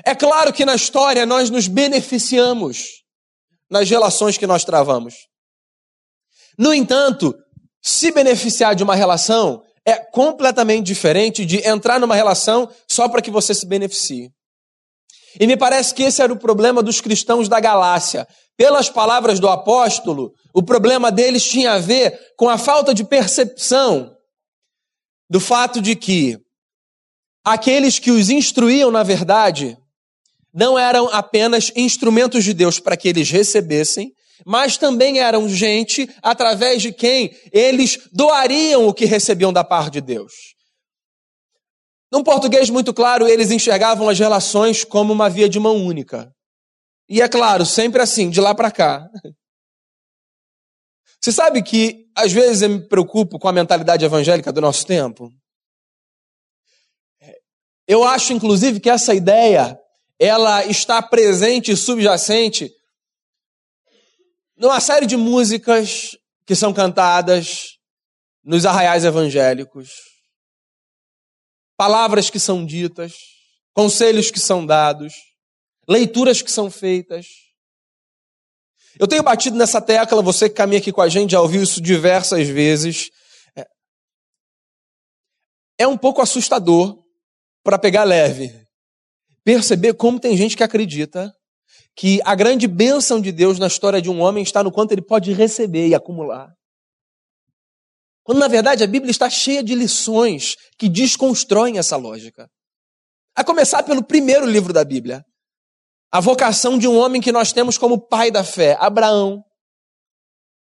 É 0.04 0.14
claro 0.14 0.52
que 0.52 0.64
na 0.64 0.74
história 0.74 1.24
nós 1.26 1.50
nos 1.50 1.68
beneficiamos 1.68 3.02
nas 3.70 3.88
relações 3.88 4.36
que 4.36 4.46
nós 4.46 4.64
travamos. 4.64 5.14
No 6.58 6.72
entanto, 6.72 7.34
se 7.82 8.10
beneficiar 8.12 8.74
de 8.74 8.82
uma 8.82 8.94
relação 8.94 9.62
é 9.84 9.96
completamente 9.96 10.86
diferente 10.86 11.44
de 11.44 11.66
entrar 11.66 12.00
numa 12.00 12.14
relação 12.14 12.68
só 12.88 13.08
para 13.08 13.20
que 13.20 13.30
você 13.30 13.54
se 13.54 13.66
beneficie. 13.66 14.30
E 15.38 15.46
me 15.46 15.56
parece 15.56 15.94
que 15.94 16.02
esse 16.04 16.22
era 16.22 16.32
o 16.32 16.38
problema 16.38 16.82
dos 16.82 17.00
cristãos 17.00 17.48
da 17.48 17.60
Galácia. 17.60 18.26
Pelas 18.56 18.88
palavras 18.88 19.40
do 19.40 19.48
apóstolo, 19.48 20.32
o 20.54 20.62
problema 20.62 21.10
deles 21.10 21.44
tinha 21.44 21.72
a 21.72 21.78
ver 21.78 22.18
com 22.36 22.48
a 22.48 22.56
falta 22.56 22.94
de 22.94 23.04
percepção 23.04 24.16
do 25.28 25.40
fato 25.40 25.80
de 25.80 25.96
que 25.96 26.38
aqueles 27.44 27.98
que 27.98 28.12
os 28.12 28.30
instruíam 28.30 28.90
na 28.90 29.02
verdade 29.02 29.76
não 30.52 30.78
eram 30.78 31.08
apenas 31.12 31.72
instrumentos 31.74 32.44
de 32.44 32.54
Deus 32.54 32.78
para 32.78 32.96
que 32.96 33.08
eles 33.08 33.28
recebessem, 33.28 34.12
mas 34.44 34.76
também 34.76 35.18
eram 35.18 35.48
gente 35.48 36.08
através 36.22 36.82
de 36.82 36.92
quem 36.92 37.36
eles 37.52 37.98
doariam 38.12 38.88
o 38.88 38.94
que 38.94 39.04
recebiam 39.04 39.52
da 39.52 39.62
parte 39.62 39.94
de 39.94 40.00
Deus. 40.00 40.32
Num 42.12 42.22
português 42.22 42.70
muito 42.70 42.94
claro, 42.94 43.26
eles 43.26 43.50
enxergavam 43.50 44.08
as 44.08 44.18
relações 44.18 44.84
como 44.84 45.12
uma 45.12 45.28
via 45.28 45.48
de 45.48 45.58
mão 45.58 45.76
única. 45.76 46.32
E 47.08 47.20
é 47.20 47.28
claro, 47.28 47.66
sempre 47.66 48.00
assim, 48.00 48.30
de 48.30 48.40
lá 48.40 48.54
para 48.54 48.70
cá. 48.70 49.08
Você 51.20 51.32
sabe 51.32 51.62
que 51.62 52.06
às 52.14 52.32
vezes 52.32 52.62
eu 52.62 52.70
me 52.70 52.88
preocupo 52.88 53.38
com 53.38 53.48
a 53.48 53.52
mentalidade 53.52 54.04
evangélica 54.04 54.52
do 54.52 54.60
nosso 54.60 54.86
tempo? 54.86 55.30
Eu 57.86 58.04
acho, 58.04 58.32
inclusive, 58.32 58.80
que 58.80 58.88
essa 58.88 59.14
ideia 59.14 59.78
ela 60.18 60.64
está 60.66 61.02
presente 61.02 61.72
e 61.72 61.76
subjacente 61.76 62.70
numa 64.64 64.80
série 64.80 65.04
de 65.04 65.14
músicas 65.14 66.16
que 66.46 66.56
são 66.56 66.72
cantadas 66.72 67.78
nos 68.42 68.64
arraiais 68.64 69.04
evangélicos, 69.04 69.90
palavras 71.76 72.30
que 72.30 72.40
são 72.40 72.64
ditas, 72.64 73.12
conselhos 73.74 74.30
que 74.30 74.40
são 74.40 74.64
dados, 74.64 75.12
leituras 75.86 76.40
que 76.40 76.50
são 76.50 76.70
feitas. 76.70 77.26
Eu 78.98 79.06
tenho 79.06 79.22
batido 79.22 79.54
nessa 79.54 79.82
tecla, 79.82 80.22
você 80.22 80.48
que 80.48 80.54
caminha 80.54 80.80
aqui 80.80 80.90
com 80.90 81.02
a 81.02 81.10
gente 81.10 81.32
já 81.32 81.42
ouviu 81.42 81.62
isso 81.62 81.78
diversas 81.78 82.48
vezes. 82.48 83.10
É, 83.54 83.66
é 85.80 85.86
um 85.86 85.98
pouco 85.98 86.22
assustador 86.22 87.04
para 87.62 87.78
pegar 87.78 88.04
leve. 88.04 88.66
Perceber 89.44 89.92
como 89.92 90.18
tem 90.18 90.34
gente 90.38 90.56
que 90.56 90.62
acredita 90.62 91.36
que 91.96 92.20
a 92.24 92.34
grande 92.34 92.66
bênção 92.66 93.20
de 93.20 93.30
Deus 93.30 93.58
na 93.58 93.66
história 93.66 94.02
de 94.02 94.10
um 94.10 94.20
homem 94.20 94.42
está 94.42 94.62
no 94.62 94.72
quanto 94.72 94.92
ele 94.92 95.02
pode 95.02 95.32
receber 95.32 95.88
e 95.88 95.94
acumular. 95.94 96.52
Quando 98.24 98.38
na 98.38 98.48
verdade 98.48 98.82
a 98.82 98.86
Bíblia 98.86 99.10
está 99.10 99.28
cheia 99.30 99.62
de 99.62 99.74
lições 99.74 100.56
que 100.78 100.88
desconstroem 100.88 101.78
essa 101.78 101.96
lógica. 101.96 102.48
A 103.36 103.44
começar 103.44 103.82
pelo 103.82 104.02
primeiro 104.02 104.46
livro 104.46 104.72
da 104.72 104.84
Bíblia, 104.84 105.24
a 106.10 106.20
vocação 106.20 106.78
de 106.78 106.88
um 106.88 106.96
homem 106.96 107.20
que 107.20 107.32
nós 107.32 107.52
temos 107.52 107.76
como 107.76 108.00
pai 108.00 108.30
da 108.30 108.42
fé, 108.42 108.76
Abraão. 108.80 109.44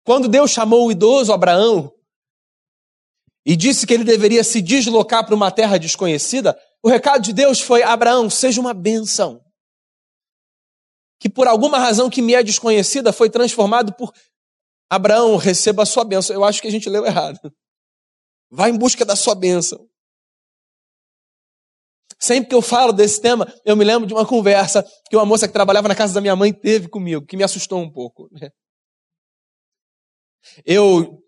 Quando 0.06 0.28
Deus 0.28 0.52
chamou 0.52 0.88
o 0.88 0.92
idoso 0.92 1.34
Abraão 1.34 1.92
e 3.46 3.56
disse 3.56 3.88
que 3.88 3.94
ele 3.94 4.04
deveria 4.04 4.44
se 4.44 4.62
deslocar 4.62 5.26
para 5.26 5.36
uma 5.36 5.52
terra 5.52 5.78
desconhecida, 5.78 6.58
o 6.84 6.90
recado 6.90 7.22
de 7.24 7.34
Deus 7.34 7.60
foi: 7.60 7.82
Abraão, 7.82 8.30
seja 8.30 8.62
uma 8.62 8.74
bênção. 8.74 9.42
Que 11.20 11.30
por 11.30 11.48
alguma 11.48 11.80
razão 11.80 12.10
que 12.10 12.22
me 12.22 12.34
é 12.34 12.44
desconhecida 12.44 13.12
foi 13.12 13.30
transformado 13.30 13.94
por 13.96 14.14
Abraão, 14.90 15.36
receba 15.36 15.84
a 15.84 15.86
sua 15.86 16.04
bênção. 16.04 16.36
Eu 16.36 16.44
acho 16.44 16.62
que 16.62 16.68
a 16.68 16.72
gente 16.72 16.90
leu 16.90 17.06
errado. 17.06 17.40
Vá 18.50 18.70
em 18.70 18.78
busca 18.78 19.04
da 19.04 19.16
sua 19.16 19.36
bênção. 19.36 19.88
Sempre 22.20 22.50
que 22.50 22.56
eu 22.56 22.62
falo 22.62 22.92
desse 22.92 23.22
tema, 23.22 23.46
eu 23.64 23.76
me 23.76 23.86
lembro 23.86 24.08
de 24.08 24.14
uma 24.14 24.26
conversa 24.26 24.84
que 25.10 25.16
uma 25.16 25.26
moça 25.26 25.48
que 25.48 25.54
trabalhava 25.54 25.88
na 25.88 25.96
casa 25.96 26.14
da 26.14 26.22
minha 26.22 26.36
mãe 26.36 26.52
teve 26.52 26.88
comigo, 26.88 27.26
que 27.26 27.38
me 27.38 27.44
assustou 27.44 27.80
um 27.80 27.92
pouco. 27.92 28.28
Eu 30.66 31.22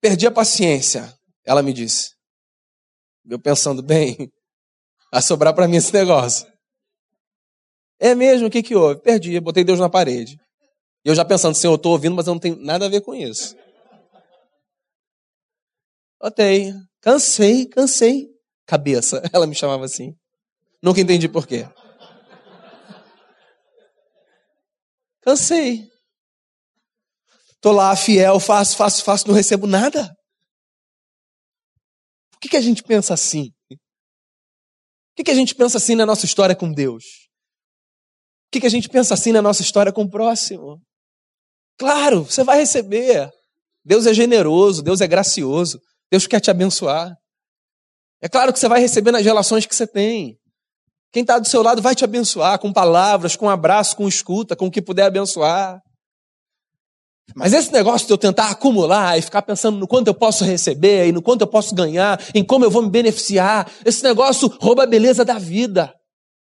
perdi 0.00 0.26
a 0.26 0.30
paciência, 0.30 1.12
ela 1.44 1.62
me 1.62 1.72
disse. 1.72 2.14
Eu 3.28 3.40
pensando, 3.40 3.82
bem, 3.82 4.30
a 5.12 5.20
sobrar 5.20 5.54
para 5.54 5.66
mim 5.66 5.76
esse 5.76 5.92
negócio. 5.92 6.46
É 7.98 8.14
mesmo? 8.14 8.48
O 8.48 8.50
que, 8.50 8.62
que 8.62 8.74
houve? 8.74 9.00
Perdi, 9.00 9.38
botei 9.40 9.64
Deus 9.64 9.80
na 9.80 9.88
parede. 9.88 10.38
E 11.04 11.08
eu 11.08 11.14
já 11.14 11.24
pensando, 11.24 11.56
Senhor, 11.56 11.72
eu 11.72 11.76
estou 11.76 11.92
ouvindo, 11.92 12.14
mas 12.14 12.26
eu 12.26 12.34
não 12.34 12.40
tenho 12.40 12.56
nada 12.56 12.86
a 12.86 12.88
ver 12.88 13.00
com 13.00 13.14
isso. 13.14 13.56
Botei. 16.20 16.74
Cansei, 17.00 17.66
cansei. 17.66 18.28
Cabeça. 18.66 19.22
Ela 19.32 19.46
me 19.46 19.54
chamava 19.54 19.84
assim. 19.84 20.14
Nunca 20.82 21.00
entendi 21.00 21.28
por 21.28 21.46
quê. 21.46 21.68
Cansei. 25.22 25.88
Tô 27.60 27.72
lá, 27.72 27.96
fiel, 27.96 28.38
faço, 28.38 28.76
faço, 28.76 29.02
faço, 29.02 29.26
não 29.26 29.34
recebo 29.34 29.66
nada. 29.66 30.14
Por 32.30 32.40
que, 32.40 32.48
que 32.50 32.56
a 32.56 32.60
gente 32.60 32.82
pensa 32.82 33.14
assim? 33.14 33.50
Por 33.68 33.78
que, 35.16 35.24
que 35.24 35.30
a 35.30 35.34
gente 35.34 35.54
pensa 35.54 35.78
assim 35.78 35.94
na 35.94 36.06
nossa 36.06 36.26
história 36.26 36.54
com 36.54 36.72
Deus? 36.72 37.25
Que, 38.50 38.60
que 38.60 38.66
a 38.66 38.70
gente 38.70 38.88
pensa 38.88 39.14
assim 39.14 39.32
na 39.32 39.42
nossa 39.42 39.62
história 39.62 39.92
com 39.92 40.02
o 40.02 40.10
próximo? 40.10 40.80
Claro, 41.78 42.24
você 42.24 42.42
vai 42.42 42.58
receber. 42.58 43.30
Deus 43.84 44.06
é 44.06 44.14
generoso, 44.14 44.82
Deus 44.82 45.00
é 45.00 45.06
gracioso, 45.06 45.80
Deus 46.10 46.26
quer 46.26 46.40
te 46.40 46.50
abençoar. 46.50 47.14
É 48.20 48.28
claro 48.28 48.52
que 48.52 48.58
você 48.58 48.68
vai 48.68 48.80
receber 48.80 49.12
nas 49.12 49.24
relações 49.24 49.66
que 49.66 49.74
você 49.74 49.86
tem. 49.86 50.36
Quem 51.12 51.22
está 51.22 51.38
do 51.38 51.46
seu 51.46 51.62
lado 51.62 51.80
vai 51.80 51.94
te 51.94 52.04
abençoar 52.04 52.58
com 52.58 52.72
palavras, 52.72 53.36
com 53.36 53.48
abraço, 53.48 53.96
com 53.96 54.08
escuta, 54.08 54.56
com 54.56 54.66
o 54.66 54.70
que 54.70 54.82
puder 54.82 55.04
abençoar. 55.04 55.80
Mas 57.34 57.52
esse 57.52 57.72
negócio 57.72 58.06
de 58.06 58.12
eu 58.12 58.18
tentar 58.18 58.50
acumular 58.50 59.18
e 59.18 59.22
ficar 59.22 59.42
pensando 59.42 59.78
no 59.78 59.86
quanto 59.86 60.08
eu 60.08 60.14
posso 60.14 60.44
receber 60.44 61.08
e 61.08 61.12
no 61.12 61.22
quanto 61.22 61.42
eu 61.42 61.46
posso 61.46 61.74
ganhar, 61.74 62.20
em 62.34 62.44
como 62.44 62.64
eu 62.64 62.70
vou 62.70 62.82
me 62.82 62.90
beneficiar, 62.90 63.70
esse 63.84 64.02
negócio 64.02 64.48
rouba 64.60 64.84
a 64.84 64.86
beleza 64.86 65.24
da 65.24 65.38
vida. 65.38 65.92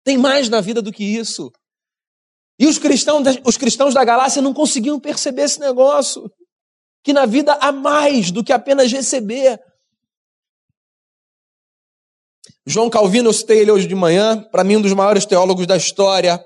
Tem 0.04 0.18
mais 0.18 0.48
na 0.48 0.60
vida 0.60 0.82
do 0.82 0.92
que 0.92 1.04
isso. 1.04 1.50
E 2.58 2.66
os 2.66 2.78
cristãos, 2.78 3.22
os 3.44 3.56
cristãos 3.56 3.94
da 3.94 4.04
galáxia 4.04 4.40
não 4.40 4.54
conseguiam 4.54 5.00
perceber 5.00 5.42
esse 5.42 5.60
negócio. 5.60 6.30
Que 7.02 7.12
na 7.12 7.26
vida 7.26 7.52
há 7.60 7.72
mais 7.72 8.30
do 8.30 8.42
que 8.42 8.52
apenas 8.52 8.90
receber. 8.90 9.60
João 12.66 12.88
Calvino, 12.88 13.28
eu 13.28 13.32
citei 13.32 13.60
ele 13.60 13.70
hoje 13.70 13.86
de 13.86 13.94
manhã, 13.94 14.42
para 14.50 14.64
mim 14.64 14.76
um 14.76 14.82
dos 14.82 14.92
maiores 14.94 15.26
teólogos 15.26 15.66
da 15.66 15.76
história, 15.76 16.42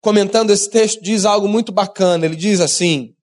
comentando 0.00 0.50
esse 0.50 0.70
texto, 0.70 1.02
diz 1.02 1.26
algo 1.26 1.46
muito 1.46 1.70
bacana. 1.70 2.24
Ele 2.24 2.36
diz 2.36 2.60
assim: 2.60 3.14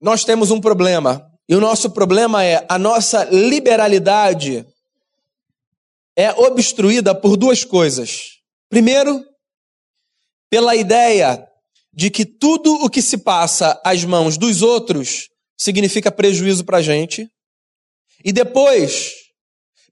nós 0.00 0.24
temos 0.24 0.50
um 0.50 0.60
problema. 0.60 1.26
E 1.48 1.56
o 1.56 1.60
nosso 1.60 1.90
problema 1.90 2.44
é 2.44 2.64
a 2.68 2.78
nossa 2.78 3.24
liberalidade 3.24 4.66
é 6.16 6.32
obstruída 6.32 7.14
por 7.14 7.36
duas 7.36 7.64
coisas. 7.64 8.40
Primeiro, 8.68 9.24
pela 10.50 10.74
ideia 10.74 11.46
de 11.92 12.10
que 12.10 12.24
tudo 12.24 12.74
o 12.84 12.90
que 12.90 13.02
se 13.02 13.18
passa 13.18 13.80
às 13.84 14.04
mãos 14.04 14.38
dos 14.38 14.62
outros 14.62 15.28
significa 15.56 16.12
prejuízo 16.12 16.64
para 16.64 16.78
a 16.78 16.82
gente. 16.82 17.28
E 18.24 18.32
depois, 18.32 19.12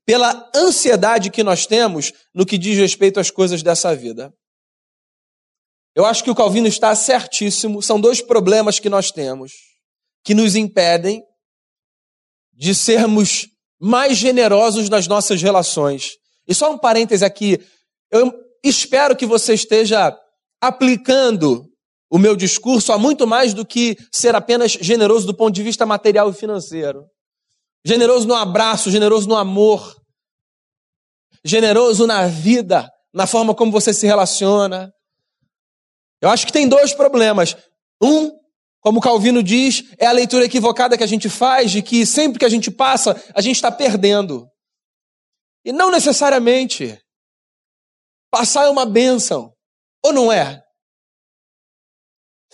pela 0.04 0.50
ansiedade 0.54 1.30
que 1.30 1.42
nós 1.42 1.66
temos 1.66 2.12
no 2.34 2.46
que 2.46 2.56
diz 2.56 2.78
respeito 2.78 3.18
às 3.18 3.30
coisas 3.30 3.62
dessa 3.62 3.94
vida. 3.94 4.32
Eu 5.94 6.04
acho 6.04 6.22
que 6.22 6.30
o 6.30 6.34
Calvino 6.34 6.68
está 6.68 6.94
certíssimo. 6.94 7.82
São 7.82 8.00
dois 8.00 8.20
problemas 8.20 8.78
que 8.78 8.88
nós 8.88 9.10
temos 9.10 9.52
que 10.26 10.34
nos 10.34 10.56
impedem 10.56 11.22
de 12.52 12.74
sermos 12.74 13.46
mais 13.80 14.18
generosos 14.18 14.88
nas 14.88 15.06
nossas 15.06 15.40
relações. 15.40 16.16
E 16.48 16.54
só 16.54 16.72
um 16.72 16.78
parêntese 16.78 17.24
aqui, 17.24 17.64
eu 18.10 18.32
espero 18.64 19.14
que 19.14 19.24
você 19.24 19.54
esteja 19.54 20.16
aplicando 20.60 21.64
o 22.10 22.18
meu 22.18 22.36
discurso 22.36 22.92
a 22.92 22.98
muito 22.98 23.26
mais 23.26 23.52
do 23.52 23.66
que 23.66 23.96
ser 24.12 24.34
apenas 24.34 24.72
generoso 24.72 25.26
do 25.26 25.36
ponto 25.36 25.54
de 25.54 25.62
vista 25.62 25.84
material 25.84 26.30
e 26.30 26.34
financeiro. 26.34 27.04
Generoso 27.84 28.26
no 28.26 28.34
abraço, 28.34 28.90
generoso 28.90 29.28
no 29.28 29.36
amor, 29.36 29.94
generoso 31.44 32.06
na 32.06 32.26
vida, 32.26 32.88
na 33.12 33.26
forma 33.26 33.54
como 33.54 33.72
você 33.72 33.92
se 33.92 34.06
relaciona. 34.06 34.92
Eu 36.20 36.30
acho 36.30 36.46
que 36.46 36.52
tem 36.52 36.68
dois 36.68 36.92
problemas. 36.92 37.56
Um 38.02 38.36
como 38.86 39.00
Calvino 39.00 39.42
diz, 39.42 39.82
é 39.98 40.06
a 40.06 40.12
leitura 40.12 40.44
equivocada 40.44 40.96
que 40.96 41.02
a 41.02 41.08
gente 41.08 41.28
faz 41.28 41.72
de 41.72 41.82
que 41.82 42.06
sempre 42.06 42.38
que 42.38 42.44
a 42.44 42.48
gente 42.48 42.70
passa, 42.70 43.20
a 43.34 43.40
gente 43.40 43.56
está 43.56 43.68
perdendo. 43.68 44.48
E 45.64 45.72
não 45.72 45.90
necessariamente. 45.90 46.96
Passar 48.30 48.66
é 48.66 48.70
uma 48.70 48.86
bênção. 48.86 49.52
Ou 50.06 50.12
não 50.12 50.30
é? 50.30 50.62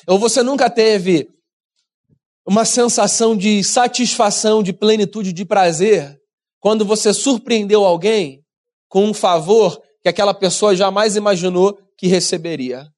Ou 0.08 0.18
você 0.18 0.42
nunca 0.42 0.70
teve 0.70 1.28
uma 2.46 2.64
sensação 2.64 3.36
de 3.36 3.62
satisfação, 3.62 4.62
de 4.62 4.72
plenitude, 4.72 5.34
de 5.34 5.44
prazer, 5.44 6.18
quando 6.58 6.82
você 6.82 7.12
surpreendeu 7.12 7.84
alguém 7.84 8.42
com 8.88 9.04
um 9.04 9.12
favor 9.12 9.78
que 10.00 10.08
aquela 10.08 10.32
pessoa 10.32 10.74
jamais 10.74 11.14
imaginou 11.14 11.78
que 11.98 12.06
receberia? 12.06 12.88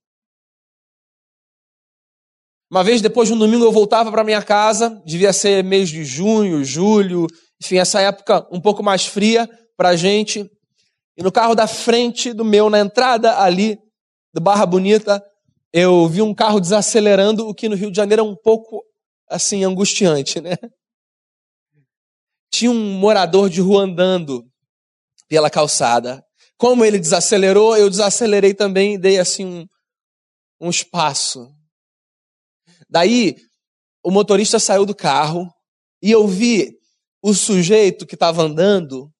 Uma 2.70 2.84
vez 2.84 3.02
depois 3.02 3.28
de 3.28 3.34
um 3.34 3.38
domingo 3.38 3.64
eu 3.64 3.72
voltava 3.72 4.12
para 4.12 4.22
minha 4.22 4.42
casa, 4.42 5.02
devia 5.04 5.32
ser 5.32 5.64
mês 5.64 5.88
de 5.88 6.04
junho, 6.04 6.64
julho, 6.64 7.26
enfim, 7.60 7.78
essa 7.78 8.00
época 8.00 8.46
um 8.52 8.60
pouco 8.60 8.84
mais 8.84 9.04
fria 9.04 9.50
para 9.76 9.96
gente. 9.96 10.48
E 11.16 11.24
no 11.24 11.32
carro 11.32 11.56
da 11.56 11.66
frente 11.66 12.32
do 12.32 12.44
meu, 12.44 12.70
na 12.70 12.78
entrada 12.78 13.40
ali 13.40 13.83
do 14.34 14.40
Barra 14.40 14.66
Bonita, 14.66 15.24
eu 15.72 16.08
vi 16.08 16.20
um 16.20 16.34
carro 16.34 16.58
desacelerando, 16.58 17.48
o 17.48 17.54
que 17.54 17.68
no 17.68 17.76
Rio 17.76 17.88
de 17.88 17.96
Janeiro 17.96 18.20
é 18.20 18.24
um 18.24 18.34
pouco 18.34 18.84
assim 19.28 19.62
angustiante, 19.62 20.40
né? 20.40 20.56
Tinha 22.50 22.70
um 22.70 22.98
morador 22.98 23.48
de 23.48 23.60
rua 23.60 23.82
andando 23.82 24.44
pela 25.28 25.48
calçada. 25.48 26.24
Como 26.56 26.84
ele 26.84 26.98
desacelerou, 26.98 27.76
eu 27.76 27.88
desacelerei 27.88 28.52
também 28.52 28.94
e 28.94 28.98
dei 28.98 29.20
assim 29.20 29.44
um, 29.44 29.66
um 30.60 30.70
espaço. 30.70 31.54
Daí, 32.90 33.36
o 34.02 34.10
motorista 34.10 34.58
saiu 34.58 34.84
do 34.84 34.94
carro 34.96 35.48
e 36.02 36.10
eu 36.10 36.26
vi 36.26 36.76
o 37.22 37.32
sujeito 37.32 38.04
que 38.04 38.14
estava 38.14 38.42
andando, 38.42 39.12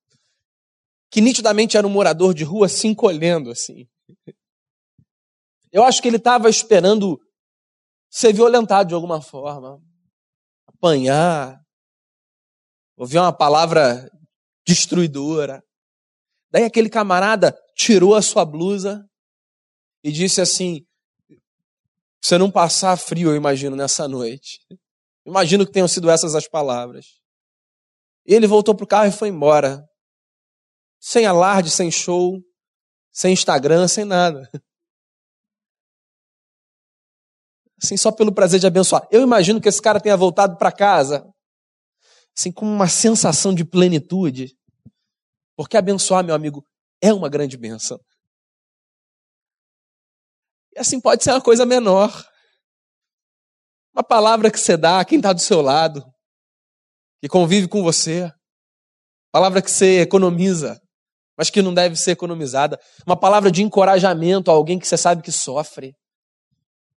que 1.11 1.21
nitidamente 1.21 1.77
era 1.77 1.87
um 1.87 1.91
morador 1.91 2.35
de 2.35 2.43
rua, 2.43 2.69
se 2.69 2.89
encolhendo 2.89 3.51
assim. 3.51 3.89
Eu 5.75 5.83
acho 5.83 6.01
que 6.01 6.07
ele 6.07 6.19
estava 6.19 6.49
esperando 6.49 7.21
ser 8.09 8.33
violentado 8.33 8.91
de 8.91 8.95
alguma 8.95 9.21
forma, 9.21 9.83
apanhar, 10.69 11.61
ouvir 12.97 13.19
uma 13.19 13.33
palavra 13.33 14.09
destruidora. 14.65 15.65
Daí 16.49 16.63
aquele 16.63 16.89
camarada 16.89 17.53
tirou 17.75 18.15
a 18.15 18.23
sua 18.23 18.45
blusa 18.45 19.05
e 20.05 20.13
disse 20.13 20.41
assim: 20.41 20.87
Você 22.23 22.39
não 22.39 22.53
passar 22.53 22.97
frio, 22.97 23.31
eu 23.31 23.37
imagino, 23.37 23.75
nessa 23.75 24.07
noite. 24.07 24.61
Imagino 25.27 25.67
que 25.67 25.73
tenham 25.73 25.89
sido 25.89 26.09
essas 26.09 26.37
as 26.37 26.47
palavras. 26.47 27.21
E 28.25 28.33
ele 28.33 28.47
voltou 28.47 28.77
para 28.77 28.85
o 28.85 28.87
carro 28.87 29.09
e 29.09 29.13
foi 29.13 29.29
embora. 29.29 29.85
Sem 31.01 31.27
alarde, 31.27 31.69
sem 31.69 31.91
show, 31.91 32.41
sem 33.11 33.33
Instagram, 33.33 33.89
sem 33.89 34.05
nada. 34.05 34.49
Assim, 37.85 37.99
só 37.99 38.11
pelo 38.11 38.33
prazer 38.33 38.59
de 38.59 38.67
abençoar. 38.67 39.07
Eu 39.11 39.21
imagino 39.21 39.61
que 39.61 39.69
esse 39.69 39.81
cara 39.81 40.01
tenha 40.01 40.17
voltado 40.17 40.57
para 40.57 40.73
casa, 40.73 41.23
assim, 42.37 42.51
com 42.51 42.65
uma 42.65 42.89
sensação 42.89 43.55
de 43.55 43.63
plenitude. 43.63 44.57
Porque 45.55 45.77
abençoar, 45.77 46.25
meu 46.25 46.35
amigo, 46.35 46.65
é 47.03 47.13
uma 47.13 47.29
grande 47.29 47.59
bênção. 47.59 47.99
E 50.75 50.81
assim 50.81 50.99
pode 50.99 51.23
ser 51.23 51.33
uma 51.33 51.43
coisa 51.43 51.67
menor. 51.67 52.11
Uma 53.95 54.03
palavra 54.03 54.51
que 54.51 54.59
você 54.59 54.77
dá 54.77 54.99
a 54.99 55.05
quem 55.05 55.19
está 55.19 55.33
do 55.33 55.41
seu 55.41 55.61
lado, 55.61 56.03
que 57.21 57.29
convive 57.29 57.69
com 57.69 57.83
você. 57.83 58.33
Palavra 59.31 59.61
que 59.61 59.71
você 59.71 60.01
economiza, 60.01 60.81
mas 61.37 61.51
que 61.51 61.61
não 61.61 61.75
deve 61.75 61.97
ser 61.97 62.13
economizada. 62.13 62.81
Uma 63.07 63.19
palavra 63.19 63.51
de 63.51 63.63
encorajamento 63.63 64.51
a 64.51 64.55
alguém 64.55 64.79
que 64.79 64.89
você 64.89 64.97
sabe 64.97 65.23
que 65.23 65.31
sofre, 65.31 65.95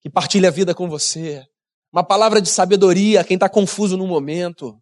que 0.06 0.10
partilha 0.12 0.50
a 0.50 0.52
vida 0.52 0.76
com 0.76 0.88
você. 0.88 1.44
Uma 1.92 2.04
palavra 2.04 2.40
de 2.40 2.48
sabedoria 2.48 3.22
a 3.22 3.24
quem 3.24 3.34
está 3.34 3.50
confuso 3.50 3.98
no 3.98 4.06
momento. 4.06 4.80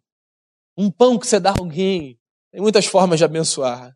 Um 0.76 0.90
pão 0.90 1.18
que 1.18 1.26
você 1.26 1.40
dá 1.40 1.52
a 1.52 1.58
alguém 1.58 2.20
tem 2.52 2.60
muitas 2.60 2.84
formas 2.84 3.18
de 3.18 3.24
abençoar. 3.24 3.94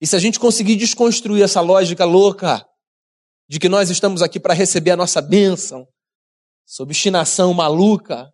E 0.00 0.06
se 0.08 0.16
a 0.16 0.18
gente 0.18 0.40
conseguir 0.40 0.74
desconstruir 0.74 1.44
essa 1.44 1.60
lógica 1.60 2.04
louca 2.04 2.66
de 3.48 3.60
que 3.60 3.68
nós 3.68 3.90
estamos 3.90 4.20
aqui 4.20 4.40
para 4.40 4.52
receber 4.54 4.90
a 4.90 4.96
nossa 4.96 5.22
bênção, 5.22 5.86
essa 6.68 6.82
obstinação 6.82 7.54
maluca, 7.54 8.28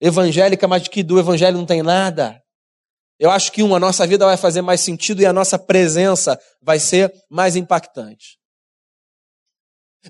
evangélica, 0.00 0.66
mas 0.66 0.88
que 0.88 1.02
do 1.02 1.18
evangelho 1.18 1.58
não 1.58 1.66
tem 1.66 1.82
nada, 1.82 2.42
eu 3.18 3.30
acho 3.30 3.52
que, 3.52 3.62
uma, 3.62 3.76
a 3.76 3.80
nossa 3.80 4.06
vida 4.06 4.24
vai 4.24 4.38
fazer 4.38 4.62
mais 4.62 4.80
sentido 4.80 5.20
e 5.20 5.26
a 5.26 5.32
nossa 5.32 5.58
presença 5.58 6.40
vai 6.62 6.78
ser 6.78 7.12
mais 7.28 7.54
impactante. 7.54 8.40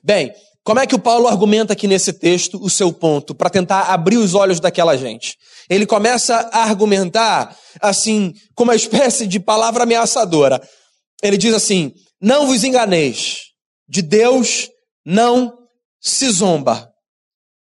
Bem, 0.05 0.33
como 0.63 0.79
é 0.79 0.87
que 0.87 0.95
o 0.95 0.99
Paulo 0.99 1.27
argumenta 1.27 1.73
aqui 1.73 1.87
nesse 1.87 2.13
texto 2.13 2.63
o 2.63 2.69
seu 2.69 2.93
ponto, 2.93 3.35
para 3.35 3.49
tentar 3.49 3.83
abrir 3.93 4.19
os 4.19 4.35
olhos 4.35 4.61
daquela 4.61 4.97
gente? 4.97 5.37
Ele 5.69 5.87
começa 5.87 6.51
a 6.53 6.63
argumentar, 6.63 7.57
assim, 7.81 8.35
com 8.55 8.65
uma 8.65 8.75
espécie 8.75 9.27
de 9.27 9.41
palavra 9.41 9.85
ameaçadora. 9.85 10.61
Ele 11.23 11.37
diz 11.37 11.55
assim: 11.55 11.93
Não 12.21 12.47
vos 12.47 12.63
enganeis, 12.63 13.39
de 13.89 14.03
Deus 14.03 14.69
não 15.05 15.57
se 16.01 16.31
zomba, 16.31 16.91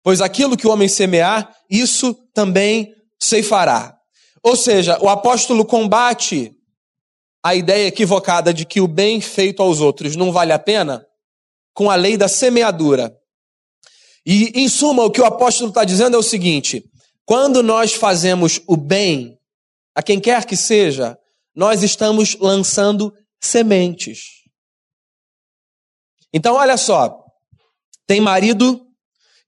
pois 0.03 0.21
aquilo 0.21 0.57
que 0.57 0.67
o 0.67 0.71
homem 0.71 0.87
semear, 0.87 1.53
isso 1.69 2.15
também 2.33 2.91
ceifará. 3.19 3.95
Ou 4.43 4.55
seja, 4.55 4.97
o 5.01 5.09
apóstolo 5.09 5.65
combate 5.65 6.51
a 7.43 7.55
ideia 7.55 7.87
equivocada 7.87 8.53
de 8.53 8.65
que 8.65 8.81
o 8.81 8.87
bem 8.87 9.21
feito 9.21 9.61
aos 9.61 9.79
outros 9.79 10.15
não 10.15 10.31
vale 10.31 10.51
a 10.51 10.59
pena 10.59 11.05
com 11.79 11.89
a 11.89 11.95
lei 11.95 12.17
da 12.17 12.27
semeadura. 12.27 13.17
E, 14.25 14.51
em 14.53 14.67
suma, 14.67 15.05
o 15.05 15.09
que 15.09 15.21
o 15.21 15.25
apóstolo 15.25 15.69
está 15.69 15.85
dizendo 15.85 16.17
é 16.17 16.19
o 16.19 16.21
seguinte: 16.21 16.83
quando 17.23 17.63
nós 17.63 17.93
fazemos 17.93 18.59
o 18.67 18.75
bem 18.75 19.39
a 19.95 20.03
quem 20.03 20.19
quer 20.19 20.43
que 20.43 20.57
seja, 20.57 21.17
nós 21.55 21.81
estamos 21.81 22.35
lançando 22.35 23.13
sementes. 23.39 24.43
Então, 26.33 26.55
olha 26.55 26.75
só: 26.75 27.23
tem 28.05 28.19
marido 28.19 28.85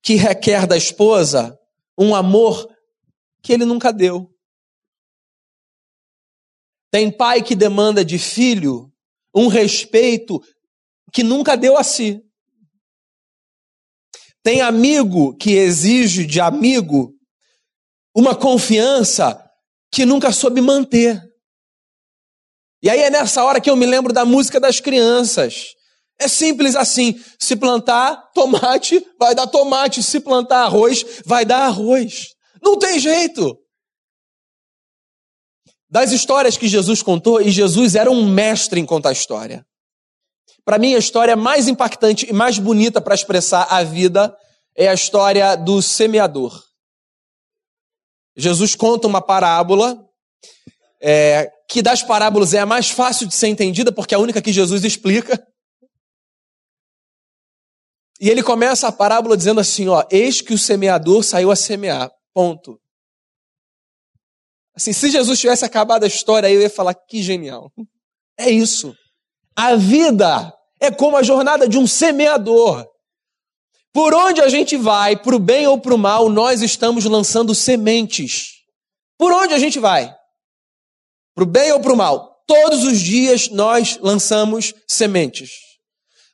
que 0.02 0.16
requer 0.16 0.66
da 0.66 0.78
esposa 0.78 1.60
um 1.98 2.16
amor 2.16 2.66
que 3.44 3.52
ele 3.52 3.66
nunca 3.66 3.92
deu. 3.92 4.34
Tem 6.90 7.12
pai 7.12 7.44
que 7.44 7.56
demanda 7.56 8.06
de 8.06 8.18
filho 8.18 8.90
um 9.36 9.48
respeito 9.48 10.42
que 11.12 11.24
nunca 11.24 11.56
deu 11.56 11.78
a 11.78 11.84
si. 11.84 12.22
Tem 14.44 14.62
amigo 14.62 15.36
que 15.36 15.52
exige 15.52 16.26
de 16.26 16.40
amigo 16.40 17.14
uma 18.16 18.36
confiança 18.36 19.42
que 19.92 20.06
nunca 20.06 20.32
soube 20.32 20.62
manter. 20.62 21.22
E 22.84 22.90
aí 22.90 23.02
é 23.02 23.10
nessa 23.10 23.44
hora 23.44 23.62
que 23.62 23.70
eu 23.70 23.76
me 23.76 23.86
lembro 23.86 24.12
da 24.12 24.26
música 24.26 24.60
das 24.60 24.80
crianças. 24.80 25.76
É 26.20 26.28
simples 26.28 26.76
assim: 26.76 27.22
se 27.40 27.56
plantar 27.56 28.32
tomate, 28.34 29.06
vai 29.20 29.36
dar 29.36 29.48
tomate, 29.48 30.02
se 30.02 30.20
plantar 30.20 30.64
arroz, 30.64 31.04
vai 31.26 31.46
dar 31.46 31.66
arroz. 31.66 32.30
Não 32.62 32.78
tem 32.78 33.00
jeito. 33.00 33.58
Das 35.90 36.12
histórias 36.12 36.58
que 36.58 36.68
Jesus 36.68 37.04
contou, 37.04 37.42
e 37.42 37.52
Jesus 37.52 37.96
era 37.96 38.10
um 38.10 38.26
mestre 38.26 38.80
em 38.80 38.86
contar 38.86 39.12
história. 39.12 39.66
Para 40.64 40.78
mim, 40.78 40.94
a 40.94 41.00
história 41.00 41.36
mais 41.36 41.68
impactante 41.68 42.30
e 42.30 42.34
mais 42.34 42.60
bonita 42.60 43.02
para 43.02 43.16
expressar 43.16 43.64
a 43.70 43.84
vida 43.84 44.36
é 44.76 44.88
a 44.88 44.94
história 44.94 45.56
do 45.56 45.82
semeador. 45.82 46.64
Jesus 48.36 48.76
conta 48.76 49.08
uma 49.08 49.22
parábola, 49.22 50.08
é, 51.02 51.52
que 51.68 51.82
das 51.82 52.04
parábolas 52.04 52.54
é 52.54 52.60
a 52.60 52.66
mais 52.66 52.90
fácil 52.90 53.28
de 53.28 53.36
ser 53.36 53.48
entendida, 53.48 53.92
porque 53.92 54.14
é 54.14 54.18
a 54.18 54.22
única 54.22 54.42
que 54.42 54.54
Jesus 54.54 54.84
explica. 54.84 55.46
E 58.20 58.30
ele 58.30 58.44
começa 58.44 58.88
a 58.88 58.92
parábola 58.92 59.36
dizendo 59.36 59.60
assim: 59.60 59.88
ó, 59.88 60.06
eis 60.12 60.42
que 60.42 60.54
o 60.54 60.58
semeador 60.58 61.24
saiu 61.24 61.50
a 61.50 61.56
semear. 61.56 62.12
Ponto. 62.34 62.80
Assim, 64.76 64.94
se 64.94 65.10
Jesus 65.10 65.40
tivesse 65.40 65.66
acabado 65.66 66.04
a 66.04 66.08
história, 66.08 66.50
eu 66.50 66.62
ia 66.62 66.70
falar 66.70 66.94
que 66.94 67.22
genial. 67.22 67.74
É 68.38 68.50
isso. 68.50 68.96
A 69.56 69.76
vida 69.76 70.54
é 70.80 70.90
como 70.90 71.18
a 71.18 71.24
jornada 71.24 71.68
de 71.68 71.78
um 71.78 71.86
semeador. 71.86 72.86
Por 73.94 74.14
onde 74.14 74.42
a 74.42 74.48
gente 74.48 74.78
vai, 74.78 75.18
para 75.18 75.36
o 75.36 75.40
bem 75.40 75.68
ou 75.68 75.78
para 75.78 75.94
o 75.94 75.98
mal, 75.98 76.30
nós 76.30 76.62
estamos 76.62 77.06
lançando 77.06 77.54
sementes. 77.54 78.54
Por 79.18 79.32
onde 79.32 79.54
a 79.54 79.60
gente 79.60 79.80
vai? 79.80 80.16
Para 81.36 81.44
o 81.44 81.48
bem 81.48 81.72
ou 81.74 81.80
para 81.80 81.94
o 81.94 81.98
mal? 81.98 82.42
Todos 82.48 82.84
os 82.84 83.00
dias 83.00 83.50
nós 83.50 83.98
lançamos 84.02 84.74
sementes. 84.88 85.52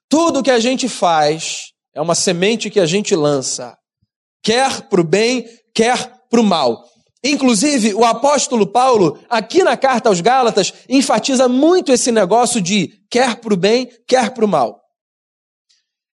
Tudo 0.10 0.44
que 0.44 0.52
a 0.52 0.60
gente 0.60 0.88
faz 0.88 1.74
é 1.94 2.02
uma 2.02 2.16
semente 2.16 2.70
que 2.70 2.80
a 2.80 2.86
gente 2.86 3.16
lança, 3.16 3.76
quer 4.44 4.88
para 4.88 5.02
o 5.02 5.04
bem, 5.04 5.46
quer 5.74 6.12
para 6.30 6.40
o 6.40 6.44
mal. 6.44 6.88
Inclusive, 7.28 7.94
o 7.94 8.06
apóstolo 8.06 8.66
Paulo, 8.66 9.20
aqui 9.30 9.62
na 9.62 9.76
carta 9.76 10.08
aos 10.08 10.22
Gálatas, 10.22 10.74
enfatiza 10.88 11.50
muito 11.50 11.92
esse 11.92 12.10
negócio 12.10 12.62
de 12.62 13.02
quer 13.10 13.36
para 13.36 13.54
o 13.54 13.58
bem, 13.58 13.90
quer 14.08 14.34
para 14.34 14.46
o 14.46 14.48
mal. 14.48 14.80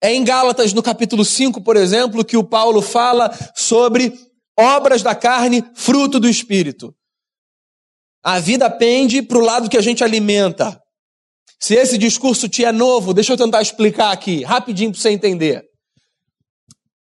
É 0.02 0.12
em 0.12 0.23
Gálatas, 0.23 0.73
no 0.73 0.82
capítulo 0.82 1.23
5, 1.23 1.62
por 1.62 1.78
exemplo, 1.78 2.26
que 2.26 2.36
o 2.36 2.43
Paulo 2.43 2.82
fala 2.82 3.32
sobre 3.56 4.12
obras 4.60 5.04
da 5.04 5.13
carne, 5.13 5.63
fruto 5.76 6.19
do 6.19 6.28
espírito. 6.28 6.95
A 8.23 8.39
vida 8.39 8.67
pende 8.69 9.21
para 9.21 9.38
o 9.38 9.41
lado 9.41 9.69
que 9.69 9.78
a 9.78 9.82
gente 9.82 10.04
alimenta. 10.04 10.82
Se 11.60 11.76
esse 11.76 11.95
discurso 11.95 12.49
te 12.49 12.65
é 12.65 12.71
novo, 12.71 13.13
deixa 13.13 13.34
eu 13.34 13.38
tentar 13.38 13.62
explicar 13.62 14.12
aqui, 14.12 14.43
rapidinho 14.43 14.91
para 14.91 14.99
você 14.99 15.12
entender. 15.12 15.63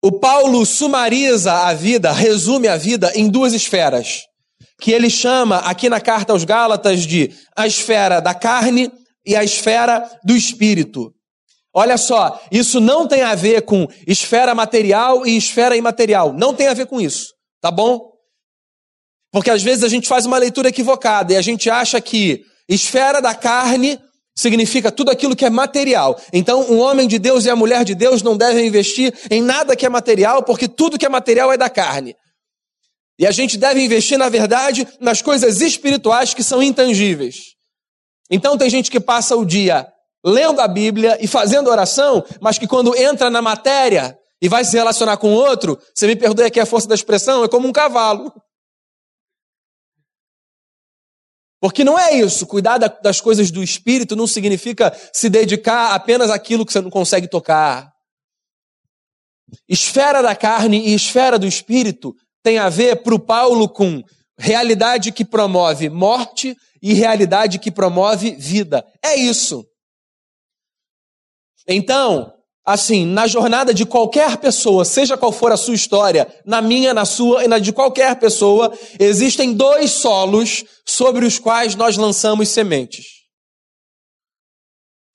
O 0.02 0.12
Paulo 0.12 0.64
sumariza 0.64 1.52
a 1.52 1.74
vida, 1.74 2.10
resume 2.10 2.68
a 2.68 2.76
vida 2.76 3.12
em 3.14 3.28
duas 3.28 3.52
esferas: 3.52 4.22
que 4.80 4.92
ele 4.92 5.10
chama 5.10 5.58
aqui 5.58 5.88
na 5.88 6.00
carta 6.00 6.32
aos 6.32 6.44
Gálatas 6.44 7.06
de 7.06 7.30
a 7.56 7.66
esfera 7.66 8.20
da 8.20 8.34
carne 8.34 8.90
e 9.26 9.36
a 9.36 9.44
esfera 9.44 10.10
do 10.24 10.34
espírito. 10.34 11.12
Olha 11.72 11.96
só, 11.96 12.40
isso 12.50 12.80
não 12.80 13.06
tem 13.06 13.22
a 13.22 13.34
ver 13.34 13.62
com 13.62 13.86
esfera 14.06 14.54
material 14.54 15.26
e 15.26 15.36
esfera 15.36 15.76
imaterial. 15.76 16.32
Não 16.32 16.54
tem 16.54 16.66
a 16.66 16.74
ver 16.74 16.86
com 16.86 17.00
isso, 17.00 17.32
tá 17.60 17.70
bom? 17.70 18.10
Porque 19.30 19.50
às 19.50 19.62
vezes 19.62 19.84
a 19.84 19.88
gente 19.88 20.08
faz 20.08 20.26
uma 20.26 20.38
leitura 20.38 20.70
equivocada 20.70 21.32
e 21.32 21.36
a 21.36 21.42
gente 21.42 21.70
acha 21.70 22.00
que 22.00 22.42
esfera 22.68 23.20
da 23.20 23.34
carne 23.34 24.00
significa 24.40 24.90
tudo 24.90 25.10
aquilo 25.10 25.36
que 25.36 25.44
é 25.44 25.50
material. 25.50 26.18
Então, 26.32 26.62
um 26.70 26.78
homem 26.80 27.06
de 27.06 27.18
Deus 27.18 27.44
e 27.44 27.50
a 27.50 27.56
mulher 27.56 27.84
de 27.84 27.94
Deus 27.94 28.22
não 28.22 28.36
devem 28.36 28.66
investir 28.66 29.12
em 29.30 29.42
nada 29.42 29.76
que 29.76 29.84
é 29.84 29.88
material, 29.88 30.42
porque 30.42 30.66
tudo 30.66 30.98
que 30.98 31.04
é 31.04 31.08
material 31.08 31.52
é 31.52 31.58
da 31.58 31.68
carne. 31.68 32.16
E 33.18 33.26
a 33.26 33.30
gente 33.30 33.58
deve 33.58 33.82
investir, 33.82 34.16
na 34.16 34.30
verdade, 34.30 34.88
nas 34.98 35.20
coisas 35.20 35.60
espirituais 35.60 36.32
que 36.32 36.42
são 36.42 36.62
intangíveis. 36.62 37.54
Então, 38.30 38.56
tem 38.56 38.70
gente 38.70 38.90
que 38.90 38.98
passa 38.98 39.36
o 39.36 39.44
dia 39.44 39.86
lendo 40.24 40.60
a 40.60 40.68
Bíblia 40.68 41.18
e 41.20 41.26
fazendo 41.26 41.68
oração, 41.68 42.24
mas 42.40 42.58
que 42.58 42.66
quando 42.66 42.96
entra 42.96 43.28
na 43.28 43.42
matéria 43.42 44.16
e 44.40 44.48
vai 44.48 44.64
se 44.64 44.74
relacionar 44.74 45.18
com 45.18 45.34
outro, 45.34 45.78
você 45.94 46.06
me 46.06 46.16
perdoe 46.16 46.46
aqui 46.46 46.58
a 46.58 46.64
força 46.64 46.88
da 46.88 46.94
expressão, 46.94 47.44
é 47.44 47.48
como 47.48 47.68
um 47.68 47.72
cavalo. 47.72 48.32
Porque 51.60 51.84
não 51.84 51.98
é 51.98 52.14
isso. 52.14 52.46
Cuidar 52.46 52.78
das 52.78 53.20
coisas 53.20 53.50
do 53.50 53.62
espírito 53.62 54.16
não 54.16 54.26
significa 54.26 54.96
se 55.12 55.28
dedicar 55.28 55.94
apenas 55.94 56.30
àquilo 56.30 56.64
que 56.64 56.72
você 56.72 56.80
não 56.80 56.90
consegue 56.90 57.28
tocar. 57.28 57.92
Esfera 59.68 60.22
da 60.22 60.34
carne 60.34 60.88
e 60.88 60.94
esfera 60.94 61.38
do 61.38 61.46
espírito 61.46 62.14
tem 62.42 62.58
a 62.58 62.68
ver 62.68 63.02
para 63.02 63.14
o 63.14 63.18
Paulo 63.18 63.68
com 63.68 64.02
realidade 64.38 65.12
que 65.12 65.24
promove 65.24 65.90
morte 65.90 66.56
e 66.80 66.94
realidade 66.94 67.58
que 67.58 67.70
promove 67.70 68.30
vida. 68.36 68.82
É 69.04 69.14
isso. 69.16 69.66
Então, 71.68 72.32
assim, 72.64 73.04
na 73.06 73.26
jornada 73.26 73.72
de 73.72 73.86
qualquer 73.86 74.36
pessoa, 74.36 74.84
seja 74.84 75.16
qual 75.16 75.32
for 75.32 75.52
a 75.52 75.56
sua 75.56 75.74
história, 75.74 76.32
na 76.44 76.60
minha, 76.60 76.92
na 76.92 77.04
sua 77.04 77.44
e 77.44 77.48
na 77.48 77.58
de 77.58 77.72
qualquer 77.72 78.18
pessoa, 78.18 78.76
existem 78.98 79.54
dois 79.54 79.90
solos 79.90 80.64
sobre 80.86 81.24
os 81.24 81.38
quais 81.38 81.74
nós 81.74 81.96
lançamos 81.96 82.48
sementes: 82.48 83.06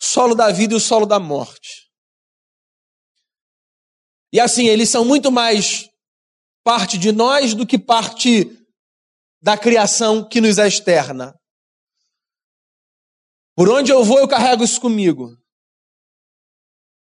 o 0.01 0.05
solo 0.05 0.35
da 0.35 0.51
vida 0.51 0.73
e 0.73 0.77
o 0.77 0.81
solo 0.81 1.05
da 1.05 1.19
morte. 1.19 1.85
E 4.33 4.39
assim, 4.39 4.67
eles 4.67 4.89
são 4.89 5.05
muito 5.05 5.31
mais 5.31 5.87
parte 6.63 6.97
de 6.97 7.11
nós 7.11 7.53
do 7.53 7.65
que 7.65 7.77
parte 7.77 8.51
da 9.41 9.57
criação 9.57 10.27
que 10.27 10.41
nos 10.41 10.57
é 10.57 10.67
externa. 10.67 11.33
Por 13.55 13.69
onde 13.69 13.91
eu 13.91 14.03
vou, 14.03 14.19
eu 14.19 14.27
carrego 14.27 14.63
isso 14.63 14.81
comigo. 14.81 15.37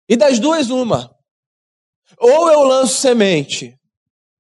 E 0.08 0.16
das 0.16 0.40
duas, 0.40 0.70
uma. 0.70 1.14
Ou 2.18 2.50
eu 2.50 2.64
lanço 2.64 3.02
semente 3.02 3.78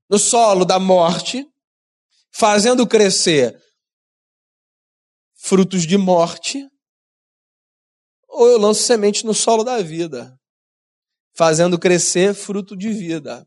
no 0.10 0.18
solo 0.18 0.64
da 0.64 0.80
morte, 0.80 1.46
fazendo 2.32 2.88
crescer 2.88 3.62
frutos 5.36 5.86
de 5.86 5.98
morte, 5.98 6.68
ou 8.28 8.48
eu 8.48 8.58
lanço 8.58 8.84
semente 8.84 9.26
no 9.26 9.34
solo 9.34 9.64
da 9.64 9.82
vida, 9.82 10.38
fazendo 11.34 11.80
crescer 11.80 12.34
fruto 12.34 12.76
de 12.76 12.90
vida. 12.90 13.46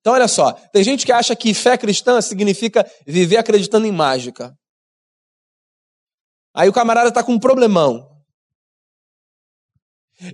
Então, 0.00 0.14
olha 0.14 0.26
só, 0.26 0.52
tem 0.52 0.82
gente 0.82 1.06
que 1.06 1.12
acha 1.12 1.34
que 1.36 1.54
fé 1.54 1.78
cristã 1.78 2.20
significa 2.20 2.84
viver 3.06 3.36
acreditando 3.36 3.86
em 3.86 3.92
mágica. 3.92 4.52
Aí 6.52 6.68
o 6.68 6.72
camarada 6.72 7.08
está 7.08 7.22
com 7.22 7.32
um 7.32 7.38
problemão. 7.38 8.11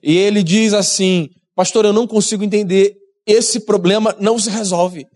E 0.03 0.17
ele 0.17 0.43
diz 0.43 0.73
assim: 0.73 1.29
Pastor, 1.55 1.85
eu 1.85 1.93
não 1.93 2.07
consigo 2.07 2.45
entender, 2.45 2.97
esse 3.27 3.61
problema 3.61 4.17
não 4.21 4.39
se 4.39 4.51
resolve. 4.51 5.07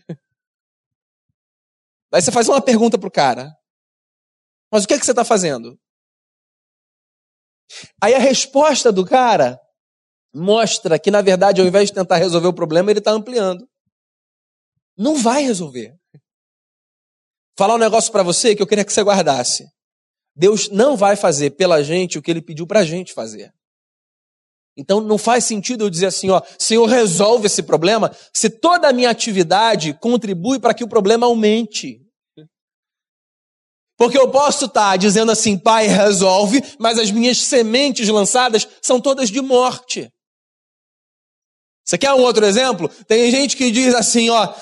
Aí 2.12 2.20
você 2.20 2.30
faz 2.30 2.48
uma 2.48 2.60
pergunta 2.60 2.98
para 2.98 3.08
o 3.08 3.12
cara: 3.12 3.50
Mas 4.70 4.84
o 4.84 4.88
que, 4.88 4.94
é 4.94 4.98
que 4.98 5.04
você 5.04 5.12
está 5.12 5.24
fazendo? 5.24 5.78
Aí 8.02 8.14
a 8.14 8.18
resposta 8.18 8.92
do 8.92 9.04
cara 9.04 9.58
mostra 10.34 10.98
que, 10.98 11.10
na 11.10 11.22
verdade, 11.22 11.60
ao 11.60 11.66
invés 11.66 11.88
de 11.88 11.94
tentar 11.94 12.16
resolver 12.16 12.48
o 12.48 12.54
problema, 12.54 12.90
ele 12.90 12.98
está 12.98 13.12
ampliando. 13.12 13.66
Não 14.96 15.16
vai 15.16 15.42
resolver. 15.42 15.94
Falar 17.56 17.74
um 17.74 17.78
negócio 17.78 18.10
para 18.12 18.22
você 18.22 18.54
que 18.54 18.62
eu 18.62 18.66
queria 18.66 18.84
que 18.84 18.92
você 18.92 19.02
guardasse. 19.02 19.66
Deus 20.34 20.68
não 20.70 20.96
vai 20.96 21.16
fazer 21.16 21.50
pela 21.50 21.82
gente 21.82 22.18
o 22.18 22.22
que 22.22 22.30
ele 22.30 22.42
pediu 22.42 22.66
para 22.66 22.80
a 22.80 22.84
gente 22.84 23.12
fazer. 23.12 23.52
Então 24.76 25.00
não 25.00 25.18
faz 25.18 25.44
sentido 25.44 25.84
eu 25.84 25.90
dizer 25.90 26.06
assim, 26.06 26.30
ó, 26.30 26.40
Senhor, 26.58 26.86
resolve 26.86 27.46
esse 27.46 27.62
problema, 27.62 28.14
se 28.32 28.48
toda 28.48 28.88
a 28.88 28.92
minha 28.92 29.10
atividade 29.10 29.92
contribui 29.94 30.58
para 30.58 30.72
que 30.72 30.84
o 30.84 30.88
problema 30.88 31.26
aumente. 31.26 32.00
Porque 33.98 34.18
eu 34.18 34.30
posso 34.30 34.64
estar 34.64 34.96
dizendo 34.96 35.30
assim, 35.30 35.58
Pai, 35.58 35.86
resolve, 35.86 36.62
mas 36.78 36.98
as 36.98 37.10
minhas 37.10 37.38
sementes 37.38 38.08
lançadas 38.08 38.66
são 38.80 39.00
todas 39.00 39.30
de 39.30 39.40
morte. 39.40 40.10
Você 41.84 41.98
quer 41.98 42.12
um 42.12 42.22
outro 42.22 42.46
exemplo? 42.46 42.88
Tem 43.06 43.30
gente 43.30 43.56
que 43.56 43.70
diz 43.70 43.94
assim, 43.94 44.30
ó, 44.30 44.54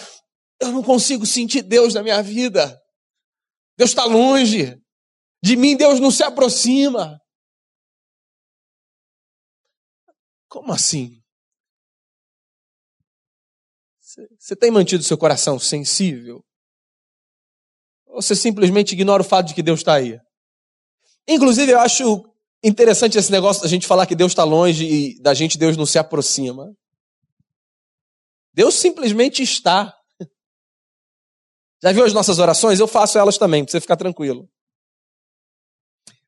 eu 0.60 0.72
não 0.72 0.82
consigo 0.82 1.24
sentir 1.24 1.62
Deus 1.62 1.94
na 1.94 2.02
minha 2.02 2.22
vida. 2.22 2.78
Deus 3.78 3.90
está 3.90 4.04
longe. 4.04 4.76
De 5.42 5.56
mim, 5.56 5.76
Deus 5.76 6.00
não 6.00 6.10
se 6.10 6.22
aproxima. 6.22 7.19
Como 10.50 10.72
assim? 10.72 11.22
Você 14.36 14.56
tem 14.56 14.68
mantido 14.68 15.04
seu 15.04 15.16
coração 15.16 15.60
sensível? 15.60 16.44
Ou 18.06 18.20
você 18.20 18.34
simplesmente 18.34 18.92
ignora 18.92 19.22
o 19.22 19.24
fato 19.24 19.46
de 19.46 19.54
que 19.54 19.62
Deus 19.62 19.78
está 19.78 19.94
aí? 19.94 20.18
Inclusive, 21.28 21.70
eu 21.70 21.78
acho 21.78 22.28
interessante 22.64 23.16
esse 23.16 23.30
negócio 23.30 23.62
da 23.62 23.68
gente 23.68 23.86
falar 23.86 24.06
que 24.06 24.16
Deus 24.16 24.32
está 24.32 24.42
longe 24.42 24.84
e 24.84 25.22
da 25.22 25.32
gente 25.32 25.56
Deus 25.56 25.76
não 25.76 25.86
se 25.86 26.00
aproxima. 26.00 26.74
Deus 28.52 28.74
simplesmente 28.74 29.44
está. 29.44 29.96
Já 31.80 31.92
viu 31.92 32.04
as 32.04 32.12
nossas 32.12 32.40
orações? 32.40 32.80
Eu 32.80 32.88
faço 32.88 33.16
elas 33.16 33.38
também, 33.38 33.64
para 33.64 33.70
você 33.70 33.80
ficar 33.80 33.96
tranquilo. 33.96 34.50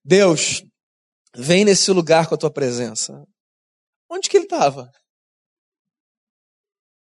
Deus, 0.05 0.63
vem 1.35 1.65
nesse 1.65 1.91
lugar 1.91 2.29
com 2.29 2.37
a 2.37 2.39
tua 2.39 2.53
presença. 2.53 3.27
Onde 4.13 4.29
que 4.29 4.37
ele 4.37 4.45
estava? 4.45 4.93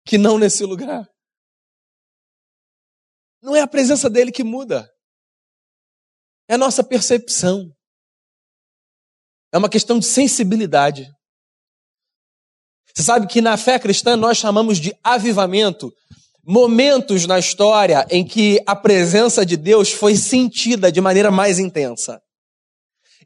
Que 0.04 0.18
não 0.18 0.38
nesse 0.38 0.64
lugar. 0.64 1.08
Não 3.40 3.56
é 3.56 3.62
a 3.62 3.66
presença 3.66 4.10
dele 4.10 4.30
que 4.30 4.44
muda. 4.44 4.86
É 6.46 6.54
a 6.54 6.58
nossa 6.58 6.84
percepção. 6.84 7.74
É 9.50 9.56
uma 9.56 9.70
questão 9.70 9.98
de 9.98 10.04
sensibilidade. 10.04 11.10
Você 12.94 13.02
sabe 13.02 13.26
que 13.26 13.40
na 13.40 13.56
fé 13.56 13.78
cristã 13.78 14.14
nós 14.14 14.36
chamamos 14.36 14.78
de 14.78 14.94
avivamento 15.02 15.90
momentos 16.44 17.26
na 17.26 17.38
história 17.38 18.06
em 18.10 18.26
que 18.26 18.62
a 18.66 18.76
presença 18.76 19.46
de 19.46 19.56
Deus 19.56 19.90
foi 19.90 20.16
sentida 20.16 20.92
de 20.92 21.00
maneira 21.00 21.30
mais 21.30 21.58
intensa. 21.58 22.20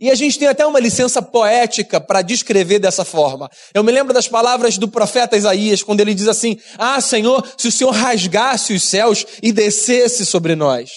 E 0.01 0.11
a 0.11 0.15
gente 0.15 0.39
tem 0.39 0.49
até 0.49 0.67
uma 0.67 0.81
licença 0.81 1.23
poética 1.23 2.01
para 2.01 2.21
descrever 2.21 2.79
dessa 2.79 3.05
forma. 3.05 3.49
Eu 3.73 3.85
me 3.85 3.93
lembro 3.93 4.13
das 4.13 4.27
palavras 4.27 4.77
do 4.77 4.89
profeta 4.89 5.37
Isaías, 5.37 5.83
quando 5.83 6.01
ele 6.01 6.15
diz 6.15 6.27
assim: 6.27 6.59
Ah, 6.77 7.01
Senhor, 7.01 7.47
se 7.57 7.69
o 7.69 7.73
Senhor 7.73 7.93
rasgasse 7.93 8.75
os 8.75 8.83
céus 8.83 9.25
e 9.43 9.53
descesse 9.53 10.27
sobre 10.27 10.57
nós. 10.57 10.91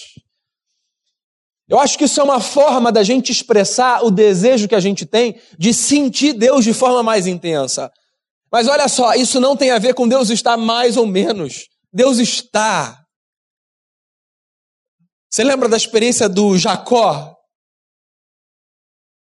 Eu 1.68 1.78
acho 1.78 1.98
que 1.98 2.04
isso 2.04 2.20
é 2.20 2.24
uma 2.24 2.40
forma 2.40 2.90
da 2.90 3.02
gente 3.02 3.30
expressar 3.30 4.02
o 4.02 4.10
desejo 4.10 4.66
que 4.66 4.74
a 4.74 4.80
gente 4.80 5.04
tem 5.04 5.38
de 5.58 5.74
sentir 5.74 6.32
Deus 6.32 6.64
de 6.64 6.72
forma 6.72 7.02
mais 7.02 7.26
intensa. 7.26 7.90
Mas 8.50 8.66
olha 8.66 8.88
só, 8.88 9.14
isso 9.14 9.38
não 9.38 9.54
tem 9.54 9.70
a 9.70 9.78
ver 9.78 9.94
com 9.94 10.08
Deus 10.08 10.30
estar 10.30 10.56
mais 10.56 10.96
ou 10.96 11.06
menos. 11.06 11.66
Deus 11.92 12.18
está. 12.18 12.98
Você 15.30 15.44
lembra 15.44 15.68
da 15.68 15.76
experiência 15.76 16.26
do 16.26 16.56
Jacó 16.56 17.37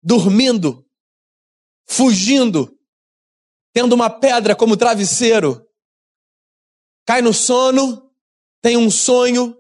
dormindo, 0.06 0.88
fugindo, 1.88 2.80
tendo 3.74 3.94
uma 3.94 4.08
pedra 4.08 4.56
como 4.56 4.78
travesseiro. 4.78 5.68
Cai 7.04 7.24
no 7.24 7.34
sono, 7.34 8.14
tem 8.62 8.78
um 8.78 8.92
sonho, 8.92 9.58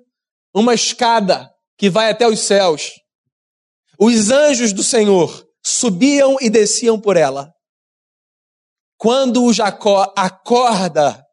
uma 0.53 0.75
escada 0.75 1.51
que 1.75 1.89
vai 1.89 2.12
até 2.12 2.27
os 2.27 2.39
céus. 2.41 2.91
Os 3.99 4.29
anjos 4.29 4.71
do 4.71 4.84
Senhor 4.84 5.49
subiam 5.63 6.38
e 6.39 6.49
desciam 6.49 7.01
por 7.01 7.17
ela. 7.17 7.51
Quando 8.97 9.43
o 9.43 9.51
Jacó 9.51 10.13
acorda, 10.15 11.25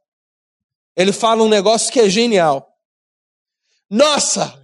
ele 0.96 1.12
fala 1.12 1.42
um 1.42 1.48
negócio 1.48 1.92
que 1.92 2.00
é 2.00 2.08
genial. 2.08 2.66
Nossa, 3.90 4.58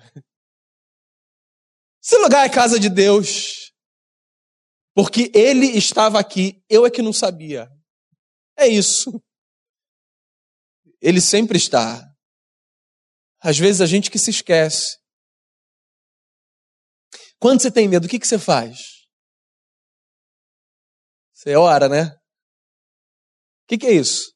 Esse 2.02 2.16
lugar 2.16 2.46
é 2.46 2.48
casa 2.48 2.80
de 2.80 2.88
Deus. 2.88 3.67
Porque 4.98 5.30
ele 5.32 5.78
estava 5.78 6.18
aqui, 6.18 6.61
eu 6.68 6.84
é 6.84 6.90
que 6.90 7.00
não 7.00 7.12
sabia. 7.12 7.70
É 8.56 8.66
isso. 8.66 9.22
Ele 11.00 11.20
sempre 11.20 11.56
está. 11.56 12.02
Às 13.38 13.56
vezes 13.56 13.80
a 13.80 13.87
gente 13.87 14.11
que 14.11 14.18
se 14.18 14.30
esquece. 14.30 14.98
Quando 17.38 17.62
você 17.62 17.70
tem 17.70 17.87
medo, 17.87 18.06
o 18.06 18.08
que, 18.08 18.18
que 18.18 18.26
você 18.26 18.40
faz? 18.40 19.06
Você 21.32 21.54
ora, 21.54 21.88
né? 21.88 22.06
O 23.62 23.68
que, 23.68 23.78
que 23.78 23.87
é 23.87 23.92
isso? 23.92 24.34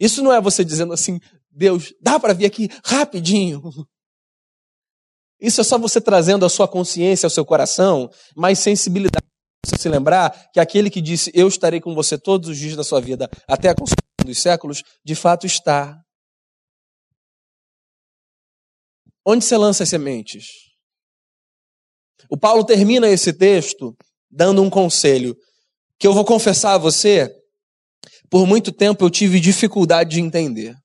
Isso 0.00 0.24
não 0.24 0.32
é 0.32 0.40
você 0.40 0.64
dizendo 0.64 0.92
assim, 0.92 1.20
Deus, 1.52 1.94
dá 2.00 2.18
para 2.18 2.34
vir 2.34 2.46
aqui 2.46 2.66
rapidinho. 2.84 3.62
Isso 5.42 5.60
é 5.60 5.64
só 5.64 5.76
você 5.76 6.00
trazendo 6.00 6.46
a 6.46 6.48
sua 6.48 6.68
consciência, 6.68 7.26
ao 7.26 7.30
seu 7.30 7.44
coração, 7.44 8.08
mais 8.36 8.60
sensibilidade. 8.60 9.26
Você 9.66 9.76
se 9.76 9.88
lembrar 9.88 10.50
que 10.52 10.60
aquele 10.60 10.88
que 10.88 11.00
disse, 11.00 11.32
eu 11.34 11.48
estarei 11.48 11.80
com 11.80 11.96
você 11.96 12.16
todos 12.16 12.48
os 12.48 12.56
dias 12.56 12.76
da 12.76 12.84
sua 12.84 13.00
vida, 13.00 13.28
até 13.48 13.68
a 13.68 13.74
consumação 13.74 14.24
dos 14.24 14.40
séculos, 14.40 14.82
de 15.04 15.16
fato 15.16 15.44
está. 15.44 16.00
Onde 19.26 19.44
você 19.44 19.56
lança 19.56 19.82
as 19.82 19.88
sementes? 19.88 20.46
O 22.30 22.38
Paulo 22.38 22.64
termina 22.64 23.08
esse 23.08 23.32
texto 23.32 23.96
dando 24.30 24.62
um 24.62 24.70
conselho 24.70 25.36
que 25.98 26.06
eu 26.06 26.14
vou 26.14 26.24
confessar 26.24 26.74
a 26.74 26.78
você, 26.78 27.32
por 28.30 28.46
muito 28.46 28.72
tempo 28.72 29.04
eu 29.04 29.10
tive 29.10 29.40
dificuldade 29.40 30.10
de 30.10 30.20
entender. 30.20 30.81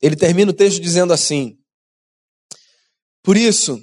Ele 0.00 0.16
termina 0.16 0.50
o 0.50 0.54
texto 0.54 0.80
dizendo 0.80 1.12
assim: 1.12 1.56
Por 3.22 3.36
isso, 3.36 3.78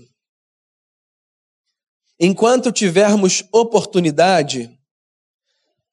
enquanto 2.20 2.72
tivermos 2.72 3.44
oportunidade, 3.52 4.70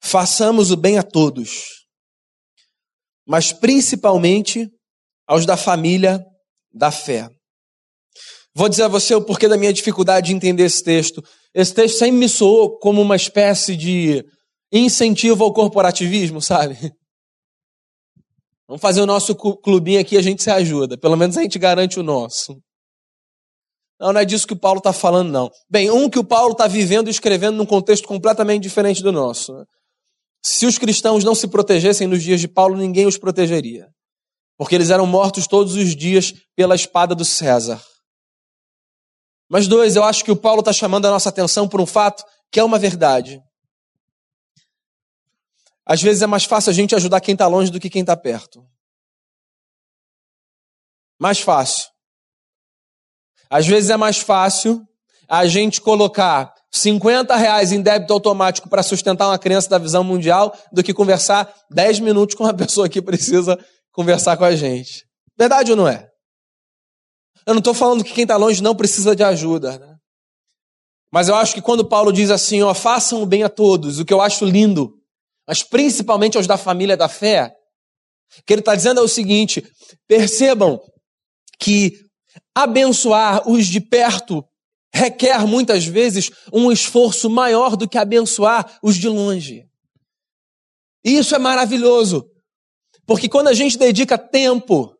façamos 0.01 0.71
o 0.71 0.77
bem 0.77 0.97
a 0.97 1.03
todos, 1.03 1.85
mas 3.27 3.51
principalmente 3.51 4.69
aos 5.27 5.45
da 5.45 5.57
família 5.57 6.23
da 6.73 6.91
fé. 6.91 7.29
Vou 8.53 8.67
dizer 8.67 8.83
a 8.83 8.87
você 8.89 9.15
o 9.15 9.23
porquê 9.23 9.47
da 9.47 9.57
minha 9.57 9.71
dificuldade 9.71 10.27
de 10.27 10.33
entender 10.33 10.63
esse 10.63 10.83
texto. 10.83 11.23
Esse 11.53 11.73
texto 11.73 11.99
sempre 11.99 12.17
me 12.17 12.27
soou 12.27 12.77
como 12.79 13.01
uma 13.01 13.15
espécie 13.15 13.77
de 13.77 14.25
incentivo 14.71 15.43
ao 15.43 15.53
corporativismo, 15.53 16.41
sabe? 16.41 16.77
Vamos 18.71 18.81
fazer 18.81 19.01
o 19.01 19.05
nosso 19.05 19.35
clubinho 19.35 19.99
aqui, 19.99 20.15
a 20.15 20.21
gente 20.21 20.41
se 20.41 20.49
ajuda. 20.49 20.97
Pelo 20.97 21.17
menos 21.17 21.37
a 21.37 21.41
gente 21.41 21.59
garante 21.59 21.99
o 21.99 22.03
nosso. 22.03 22.57
Não, 23.99 24.13
não 24.13 24.21
é 24.21 24.23
disso 24.23 24.47
que 24.47 24.53
o 24.53 24.57
Paulo 24.57 24.77
está 24.77 24.93
falando, 24.93 25.29
não. 25.29 25.51
Bem, 25.69 25.91
um 25.91 26.09
que 26.09 26.17
o 26.17 26.23
Paulo 26.23 26.53
está 26.53 26.67
vivendo 26.67 27.09
e 27.09 27.11
escrevendo 27.11 27.57
num 27.57 27.65
contexto 27.65 28.07
completamente 28.07 28.63
diferente 28.63 29.03
do 29.03 29.11
nosso. 29.11 29.51
Se 30.41 30.65
os 30.65 30.77
cristãos 30.77 31.25
não 31.25 31.35
se 31.35 31.49
protegessem 31.49 32.07
nos 32.07 32.23
dias 32.23 32.39
de 32.39 32.47
Paulo, 32.47 32.77
ninguém 32.77 33.05
os 33.05 33.17
protegeria. 33.17 33.89
Porque 34.57 34.73
eles 34.73 34.89
eram 34.89 35.05
mortos 35.05 35.47
todos 35.47 35.75
os 35.75 35.93
dias 35.93 36.33
pela 36.55 36.73
espada 36.73 37.13
do 37.13 37.25
César. 37.25 37.83
Mas 39.49 39.67
dois, 39.67 39.97
eu 39.97 40.03
acho 40.05 40.23
que 40.23 40.31
o 40.31 40.37
Paulo 40.37 40.61
está 40.61 40.71
chamando 40.71 41.07
a 41.07 41.11
nossa 41.11 41.27
atenção 41.27 41.67
por 41.67 41.81
um 41.81 41.85
fato 41.85 42.23
que 42.49 42.57
é 42.57 42.63
uma 42.63 42.79
verdade. 42.79 43.41
Às 45.91 46.01
vezes 46.01 46.21
é 46.21 46.25
mais 46.25 46.45
fácil 46.45 46.69
a 46.69 46.73
gente 46.73 46.95
ajudar 46.95 47.19
quem 47.19 47.33
está 47.33 47.47
longe 47.47 47.69
do 47.69 47.77
que 47.77 47.89
quem 47.89 47.99
está 47.99 48.15
perto. 48.15 48.65
Mais 51.19 51.41
fácil. 51.41 51.89
Às 53.49 53.67
vezes 53.67 53.89
é 53.89 53.97
mais 53.97 54.17
fácil 54.17 54.81
a 55.27 55.45
gente 55.45 55.81
colocar 55.81 56.53
50 56.71 57.35
reais 57.35 57.73
em 57.73 57.81
débito 57.81 58.13
automático 58.13 58.69
para 58.69 58.81
sustentar 58.81 59.27
uma 59.27 59.37
criança 59.37 59.67
da 59.67 59.77
visão 59.77 60.01
mundial 60.01 60.57
do 60.71 60.81
que 60.81 60.93
conversar 60.93 61.53
10 61.69 61.99
minutos 61.99 62.37
com 62.37 62.45
uma 62.45 62.53
pessoa 62.55 62.87
que 62.87 63.01
precisa 63.01 63.59
conversar 63.91 64.37
com 64.37 64.45
a 64.45 64.55
gente. 64.55 65.05
Verdade 65.37 65.71
ou 65.71 65.75
não 65.75 65.89
é? 65.89 66.07
Eu 67.45 67.53
não 67.53 67.59
estou 67.59 67.73
falando 67.73 68.01
que 68.01 68.13
quem 68.13 68.23
está 68.23 68.37
longe 68.37 68.63
não 68.63 68.77
precisa 68.77 69.13
de 69.13 69.25
ajuda. 69.25 69.77
Né? 69.77 69.97
Mas 71.11 71.27
eu 71.27 71.35
acho 71.35 71.53
que 71.53 71.61
quando 71.61 71.83
Paulo 71.83 72.13
diz 72.13 72.31
assim, 72.31 72.61
ó, 72.61 72.73
façam 72.73 73.21
o 73.21 73.25
bem 73.25 73.43
a 73.43 73.49
todos, 73.49 73.99
o 73.99 74.05
que 74.05 74.13
eu 74.13 74.21
acho 74.21 74.45
lindo 74.45 75.00
mas 75.51 75.63
principalmente 75.63 76.37
aos 76.37 76.47
da 76.47 76.55
família 76.55 76.95
da 76.95 77.09
fé, 77.09 77.53
o 78.39 78.43
que 78.45 78.53
ele 78.53 78.61
está 78.61 78.73
dizendo 78.73 79.01
é 79.01 79.03
o 79.03 79.07
seguinte: 79.07 79.61
percebam 80.07 80.79
que 81.59 81.91
abençoar 82.55 83.45
os 83.49 83.67
de 83.67 83.81
perto 83.81 84.45
requer 84.95 85.45
muitas 85.45 85.85
vezes 85.85 86.31
um 86.53 86.71
esforço 86.71 87.29
maior 87.29 87.75
do 87.75 87.85
que 87.85 87.97
abençoar 87.97 88.79
os 88.81 88.95
de 88.95 89.09
longe. 89.09 89.65
E 91.03 91.17
isso 91.17 91.35
é 91.35 91.37
maravilhoso, 91.37 92.25
porque 93.05 93.27
quando 93.27 93.49
a 93.49 93.53
gente 93.53 93.77
dedica 93.77 94.17
tempo, 94.17 94.95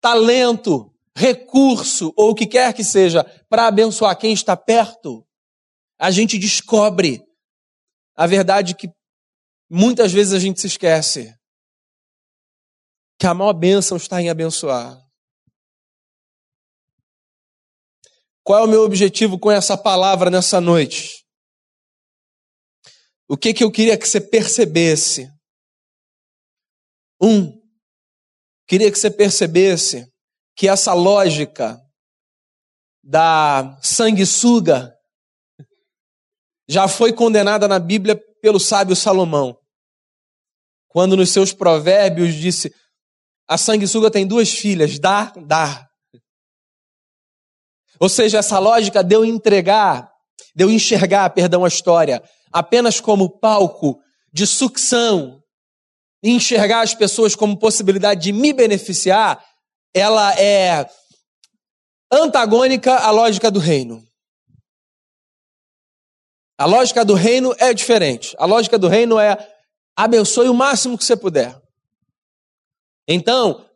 talento, 0.00 0.92
recurso 1.16 2.12
ou 2.16 2.30
o 2.30 2.34
que 2.34 2.48
quer 2.48 2.74
que 2.74 2.82
seja 2.82 3.22
para 3.48 3.68
abençoar 3.68 4.18
quem 4.18 4.32
está 4.32 4.56
perto, 4.56 5.24
a 5.96 6.10
gente 6.10 6.36
descobre 6.40 7.22
a 8.16 8.26
verdade 8.26 8.74
que 8.74 8.90
Muitas 9.72 10.10
vezes 10.10 10.32
a 10.32 10.40
gente 10.40 10.60
se 10.60 10.66
esquece 10.66 11.32
que 13.16 13.26
a 13.26 13.32
maior 13.32 13.52
bênção 13.52 13.96
está 13.96 14.20
em 14.20 14.28
abençoar. 14.28 15.00
Qual 18.42 18.58
é 18.58 18.64
o 18.64 18.68
meu 18.68 18.82
objetivo 18.82 19.38
com 19.38 19.48
essa 19.48 19.78
palavra 19.78 20.28
nessa 20.28 20.60
noite? 20.60 21.24
O 23.28 23.36
que, 23.36 23.54
que 23.54 23.62
eu 23.62 23.70
queria 23.70 23.96
que 23.96 24.08
você 24.08 24.20
percebesse? 24.20 25.30
Um, 27.22 27.52
queria 28.66 28.90
que 28.90 28.98
você 28.98 29.08
percebesse 29.08 30.10
que 30.56 30.66
essa 30.66 30.94
lógica 30.94 31.80
da 33.04 33.78
sanguessuga 33.82 34.92
já 36.68 36.88
foi 36.88 37.12
condenada 37.12 37.68
na 37.68 37.78
Bíblia 37.78 38.20
pelo 38.40 38.58
sábio 38.58 38.96
Salomão 38.96 39.59
quando 40.90 41.16
nos 41.16 41.30
seus 41.30 41.52
provérbios 41.52 42.34
disse: 42.34 42.72
a 43.48 43.56
sanguessuga 43.56 44.10
tem 44.10 44.26
duas 44.26 44.50
filhas, 44.50 44.98
dá, 44.98 45.32
dá. 45.46 45.88
Ou 47.98 48.08
seja, 48.08 48.38
essa 48.38 48.58
lógica 48.58 49.02
deu 49.02 49.24
entregar, 49.24 50.10
deu 50.54 50.70
enxergar, 50.70 51.30
perdão, 51.30 51.64
a 51.64 51.68
história 51.68 52.22
apenas 52.52 53.00
como 53.00 53.38
palco 53.38 54.00
de 54.32 54.46
sucção, 54.46 55.42
enxergar 56.22 56.82
as 56.82 56.94
pessoas 56.94 57.34
como 57.34 57.58
possibilidade 57.58 58.22
de 58.22 58.32
me 58.32 58.52
beneficiar, 58.52 59.42
ela 59.94 60.32
é 60.38 60.88
antagônica 62.10 62.94
à 62.94 63.10
lógica 63.10 63.50
do 63.50 63.58
reino. 63.58 64.04
A 66.58 66.66
lógica 66.66 67.04
do 67.04 67.14
reino 67.14 67.54
é 67.58 67.72
diferente. 67.72 68.36
A 68.38 68.44
lógica 68.44 68.78
do 68.78 68.86
reino 68.86 69.18
é 69.18 69.36
abençoe 70.04 70.48
o 70.48 70.54
máximo 70.54 70.96
que 70.96 71.04
você 71.04 71.16
puder. 71.16 71.60
Então, 73.06 73.68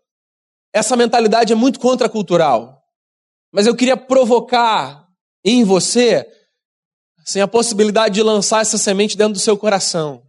essa 0.72 0.96
mentalidade 0.96 1.52
é 1.52 1.56
muito 1.56 1.78
contracultural. 1.78 2.82
Mas 3.52 3.66
eu 3.66 3.76
queria 3.76 3.96
provocar 3.96 5.08
em 5.44 5.64
você 5.64 6.26
assim, 7.18 7.40
a 7.40 7.48
possibilidade 7.48 8.14
de 8.14 8.22
lançar 8.22 8.62
essa 8.62 8.78
semente 8.78 9.16
dentro 9.16 9.34
do 9.34 9.38
seu 9.38 9.56
coração. 9.56 10.26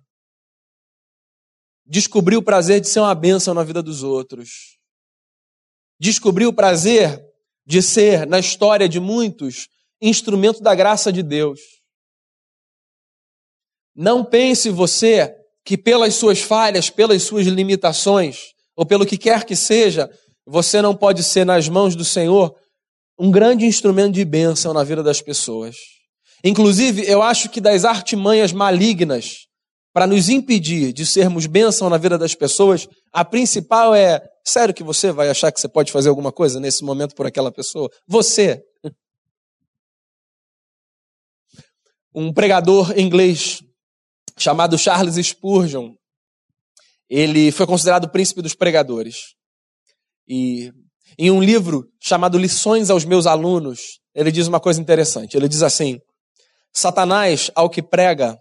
Descobrir 1.85 2.37
o 2.37 2.43
prazer 2.43 2.81
de 2.81 2.89
ser 2.89 2.99
uma 2.99 3.15
bênção 3.15 3.53
na 3.53 3.63
vida 3.63 3.81
dos 3.81 4.03
outros. 4.03 4.77
Descobrir 5.99 6.45
o 6.45 6.53
prazer 6.53 7.23
de 7.65 7.81
ser, 7.81 8.27
na 8.27 8.39
história 8.39 8.87
de 8.87 8.99
muitos, 8.99 9.69
instrumento 10.01 10.61
da 10.61 10.75
graça 10.75 11.11
de 11.11 11.23
Deus. 11.23 11.59
Não 13.95 14.25
pense 14.25 14.69
você 14.69 15.44
que 15.65 15.75
pelas 15.75 16.13
suas 16.13 16.39
falhas, 16.41 16.91
pelas 16.91 17.23
suas 17.23 17.47
limitações, 17.47 18.53
ou 18.75 18.85
pelo 18.85 19.05
que 19.05 19.17
quer 19.17 19.43
que 19.43 19.55
seja, 19.55 20.09
você 20.45 20.79
não 20.79 20.95
pode 20.95 21.23
ser 21.23 21.43
nas 21.43 21.67
mãos 21.67 21.95
do 21.95 22.05
Senhor 22.05 22.55
um 23.17 23.31
grande 23.31 23.65
instrumento 23.65 24.13
de 24.13 24.23
bênção 24.23 24.73
na 24.73 24.83
vida 24.83 25.01
das 25.01 25.21
pessoas. 25.21 25.75
Inclusive, 26.43 27.03
eu 27.09 27.23
acho 27.23 27.49
que 27.49 27.59
das 27.59 27.83
artimanhas 27.83 28.53
malignas 28.53 29.47
para 29.91 30.05
nos 30.05 30.29
impedir 30.29 30.93
de 30.93 31.05
sermos 31.05 31.47
bênção 31.47 31.89
na 31.89 31.97
vida 31.97 32.17
das 32.17 32.35
pessoas, 32.35 32.87
a 33.11 33.25
principal 33.25 33.95
é: 33.95 34.21
sério 34.43 34.73
que 34.73 34.83
você 34.83 35.11
vai 35.11 35.29
achar 35.29 35.51
que 35.51 35.59
você 35.59 35.67
pode 35.67 35.91
fazer 35.91 36.09
alguma 36.09 36.31
coisa 36.31 36.59
nesse 36.59 36.83
momento 36.83 37.15
por 37.15 37.25
aquela 37.25 37.51
pessoa? 37.51 37.89
Você. 38.07 38.61
Um 42.17 42.31
pregador 42.31 42.97
inglês 42.97 43.61
chamado 44.37 44.77
Charles 44.77 45.15
Spurgeon. 45.25 45.93
Ele 47.09 47.51
foi 47.51 47.65
considerado 47.65 48.05
o 48.05 48.11
príncipe 48.11 48.41
dos 48.41 48.55
pregadores. 48.55 49.35
E 50.27 50.71
em 51.17 51.31
um 51.31 51.41
livro 51.41 51.87
chamado 52.01 52.37
Lições 52.37 52.89
aos 52.89 53.05
Meus 53.05 53.25
Alunos, 53.25 53.99
ele 54.13 54.31
diz 54.31 54.47
uma 54.47 54.59
coisa 54.59 54.81
interessante. 54.81 55.37
Ele 55.37 55.47
diz 55.47 55.61
assim: 55.61 55.99
Satanás, 56.73 57.51
ao 57.55 57.69
que 57.69 57.81
prega, 57.81 58.37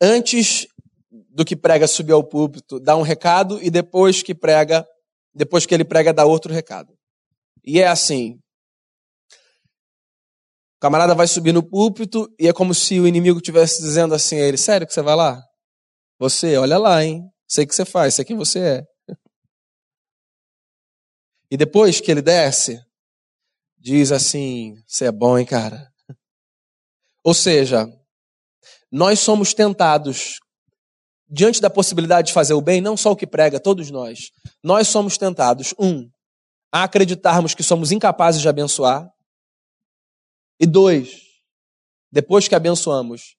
antes 0.00 0.66
do 1.30 1.44
que 1.44 1.56
prega 1.56 1.86
subir 1.86 2.12
ao 2.12 2.24
púlpito, 2.24 2.80
dá 2.80 2.96
um 2.96 3.02
recado 3.02 3.62
e 3.62 3.70
depois 3.70 4.22
que 4.22 4.34
prega, 4.34 4.86
depois 5.34 5.66
que 5.66 5.74
ele 5.74 5.84
prega, 5.84 6.12
dá 6.12 6.24
outro 6.24 6.52
recado. 6.52 6.92
E 7.64 7.80
é 7.80 7.86
assim: 7.86 8.38
camarada 10.84 11.14
vai 11.14 11.26
subir 11.26 11.50
no 11.50 11.62
púlpito 11.62 12.30
e 12.38 12.46
é 12.46 12.52
como 12.52 12.74
se 12.74 13.00
o 13.00 13.08
inimigo 13.08 13.38
estivesse 13.38 13.80
dizendo 13.80 14.14
assim 14.14 14.36
a 14.36 14.40
ele: 14.40 14.58
Sério 14.58 14.86
que 14.86 14.92
você 14.92 15.00
vai 15.00 15.16
lá? 15.16 15.42
Você, 16.18 16.58
olha 16.58 16.76
lá, 16.76 17.02
hein? 17.02 17.22
Sei 17.48 17.64
que 17.64 17.74
você 17.74 17.86
faz, 17.86 18.12
sei 18.12 18.24
quem 18.26 18.36
você 18.36 18.58
é. 18.58 18.84
E 21.50 21.56
depois 21.56 22.02
que 22.02 22.10
ele 22.10 22.20
desce, 22.20 22.78
diz 23.78 24.12
assim: 24.12 24.74
Você 24.86 25.06
é 25.06 25.12
bom, 25.12 25.38
hein, 25.38 25.46
cara? 25.46 25.88
Ou 27.24 27.32
seja, 27.32 27.86
nós 28.92 29.20
somos 29.20 29.54
tentados, 29.54 30.34
diante 31.30 31.62
da 31.62 31.70
possibilidade 31.70 32.26
de 32.26 32.34
fazer 32.34 32.52
o 32.52 32.60
bem, 32.60 32.82
não 32.82 32.94
só 32.94 33.12
o 33.12 33.16
que 33.16 33.26
prega, 33.26 33.58
todos 33.58 33.90
nós, 33.90 34.18
nós 34.62 34.86
somos 34.88 35.16
tentados, 35.16 35.72
um, 35.78 36.06
a 36.70 36.82
acreditarmos 36.82 37.54
que 37.54 37.62
somos 37.62 37.90
incapazes 37.90 38.42
de 38.42 38.48
abençoar, 38.50 39.13
e 40.64 40.66
dois, 40.66 41.22
depois 42.10 42.48
que 42.48 42.54
abençoamos, 42.54 43.36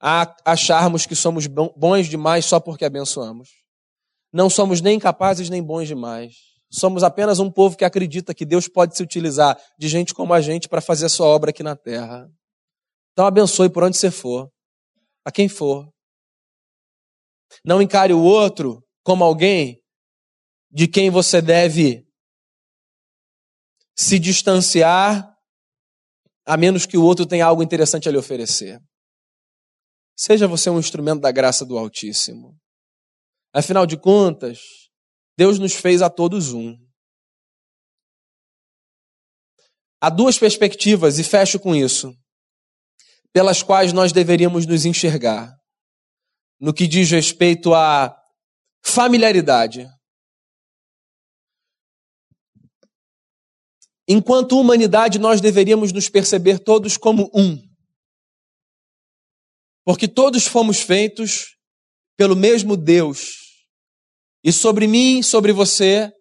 a 0.00 0.34
acharmos 0.44 1.06
que 1.06 1.14
somos 1.14 1.46
bons 1.46 2.08
demais 2.08 2.44
só 2.44 2.60
porque 2.60 2.84
abençoamos. 2.84 3.48
Não 4.32 4.50
somos 4.50 4.80
nem 4.80 4.98
capazes 4.98 5.48
nem 5.48 5.62
bons 5.62 5.86
demais. 5.86 6.34
Somos 6.70 7.04
apenas 7.04 7.38
um 7.38 7.50
povo 7.50 7.76
que 7.76 7.84
acredita 7.84 8.34
que 8.34 8.44
Deus 8.44 8.66
pode 8.66 8.96
se 8.96 9.02
utilizar 9.02 9.56
de 9.78 9.88
gente 9.88 10.12
como 10.12 10.34
a 10.34 10.40
gente 10.40 10.68
para 10.68 10.80
fazer 10.80 11.06
a 11.06 11.08
sua 11.08 11.28
obra 11.28 11.50
aqui 11.50 11.62
na 11.62 11.76
terra. 11.76 12.28
Então 13.12 13.24
abençoe 13.24 13.70
por 13.70 13.84
onde 13.84 13.96
você 13.96 14.10
for, 14.10 14.50
a 15.24 15.30
quem 15.30 15.48
for. 15.48 15.88
Não 17.64 17.80
encare 17.80 18.12
o 18.12 18.20
outro 18.20 18.84
como 19.04 19.22
alguém 19.22 19.80
de 20.72 20.88
quem 20.88 21.08
você 21.08 21.40
deve 21.40 22.04
se 23.96 24.18
distanciar, 24.18 25.33
a 26.46 26.56
menos 26.56 26.86
que 26.86 26.96
o 26.96 27.02
outro 27.02 27.26
tenha 27.26 27.46
algo 27.46 27.62
interessante 27.62 28.08
a 28.08 28.12
lhe 28.12 28.18
oferecer. 28.18 28.80
Seja 30.16 30.46
você 30.46 30.70
um 30.70 30.78
instrumento 30.78 31.20
da 31.20 31.32
graça 31.32 31.64
do 31.64 31.76
Altíssimo. 31.76 32.56
Afinal 33.52 33.86
de 33.86 33.96
contas, 33.96 34.60
Deus 35.36 35.58
nos 35.58 35.74
fez 35.74 36.02
a 36.02 36.10
todos 36.10 36.52
um. 36.52 36.76
Há 40.00 40.10
duas 40.10 40.38
perspectivas, 40.38 41.18
e 41.18 41.24
fecho 41.24 41.58
com 41.58 41.74
isso, 41.74 42.14
pelas 43.32 43.62
quais 43.62 43.92
nós 43.92 44.12
deveríamos 44.12 44.66
nos 44.66 44.84
enxergar 44.84 45.52
no 46.60 46.72
que 46.72 46.86
diz 46.86 47.10
respeito 47.10 47.74
à 47.74 48.14
familiaridade. 48.84 49.88
Enquanto 54.06 54.58
humanidade, 54.58 55.18
nós 55.18 55.40
deveríamos 55.40 55.92
nos 55.92 56.08
perceber 56.08 56.58
todos 56.58 56.96
como 56.96 57.30
um. 57.34 57.58
Porque 59.84 60.06
todos 60.06 60.46
fomos 60.46 60.80
feitos 60.80 61.56
pelo 62.16 62.36
mesmo 62.36 62.76
Deus. 62.76 63.32
E 64.42 64.52
sobre 64.52 64.86
mim, 64.86 65.22
sobre 65.22 65.52
você, 65.52 66.12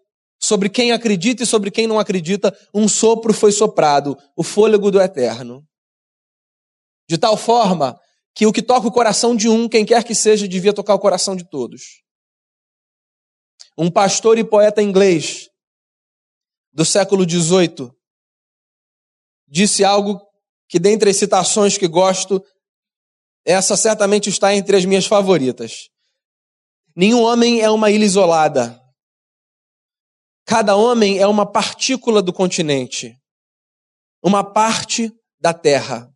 sobre 0.41 0.69
quem 0.69 0.91
acredita 0.91 1.43
e 1.43 1.46
sobre 1.46 1.69
quem 1.69 1.88
não 1.88 2.00
acredita, 2.00 2.58
um 2.74 2.88
sopro 2.88 3.34
foi 3.34 3.52
soprado, 3.52 4.17
o 4.36 4.43
fôlego 4.43 4.89
do 4.89 5.02
eterno. 5.02 5.62
De 7.10 7.17
tal 7.17 7.36
forma 7.36 8.00
que 8.36 8.46
o 8.46 8.54
que 8.54 8.62
toca 8.62 8.88
o 8.88 8.91
coração 8.91 9.36
de 9.36 9.50
um, 9.50 9.67
quem 9.67 9.86
quer 9.86 10.04
que 10.04 10.15
seja, 10.15 10.48
devia 10.48 10.74
tocar 10.74 10.96
o 10.96 11.00
coração 11.00 11.36
de 11.36 11.48
todos. 11.50 12.02
Um 13.78 13.91
pastor 13.91 14.38
e 14.38 14.43
poeta 14.43 14.82
inglês 14.82 15.50
do 16.73 16.83
século 16.83 17.23
XVIII 17.29 17.91
disse 19.47 19.83
algo 19.83 20.19
que, 20.67 20.79
dentre 20.79 21.12
as 21.12 21.17
citações 21.17 21.77
que 21.77 21.88
gosto, 21.88 22.43
essa 23.45 23.77
certamente 23.77 24.29
está 24.29 24.55
entre 24.55 24.75
as 24.75 24.83
minhas 24.83 25.05
favoritas. 25.05 25.89
Nenhum 26.95 27.21
homem 27.21 27.62
é 27.62 27.69
uma 27.69 27.91
ilha 27.91 28.05
isolada. 28.05 28.81
Cada 30.45 30.75
homem 30.75 31.19
é 31.19 31.27
uma 31.27 31.45
partícula 31.45 32.21
do 32.21 32.33
continente, 32.33 33.15
uma 34.23 34.43
parte 34.43 35.12
da 35.39 35.53
terra. 35.53 36.12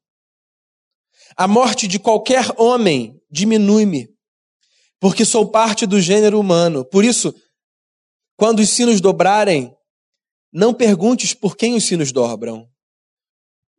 A 1.36 1.48
morte 1.48 1.88
de 1.88 2.00
qualquer 2.00 2.46
homem 2.58 3.22
diminui-me, 3.30 4.10
porque 5.00 5.24
sou 5.24 5.52
parte 5.52 5.86
do 5.86 6.02
gênero 6.02 6.40
humano. 6.40 6.84
Por 6.84 7.06
isso, 7.06 7.34
quando 8.36 8.60
os 8.60 8.70
sinos 8.70 9.00
dobrarem, 9.00 9.77
não 10.52 10.74
perguntes 10.74 11.34
por 11.34 11.56
quem 11.56 11.76
os 11.76 11.86
sinos 11.86 12.12
dobram. 12.12 12.70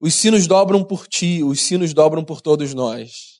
Os 0.00 0.14
sinos 0.14 0.46
dobram 0.46 0.84
por 0.84 1.06
ti, 1.06 1.42
os 1.42 1.60
sinos 1.60 1.92
dobram 1.92 2.24
por 2.24 2.40
todos 2.40 2.72
nós. 2.74 3.38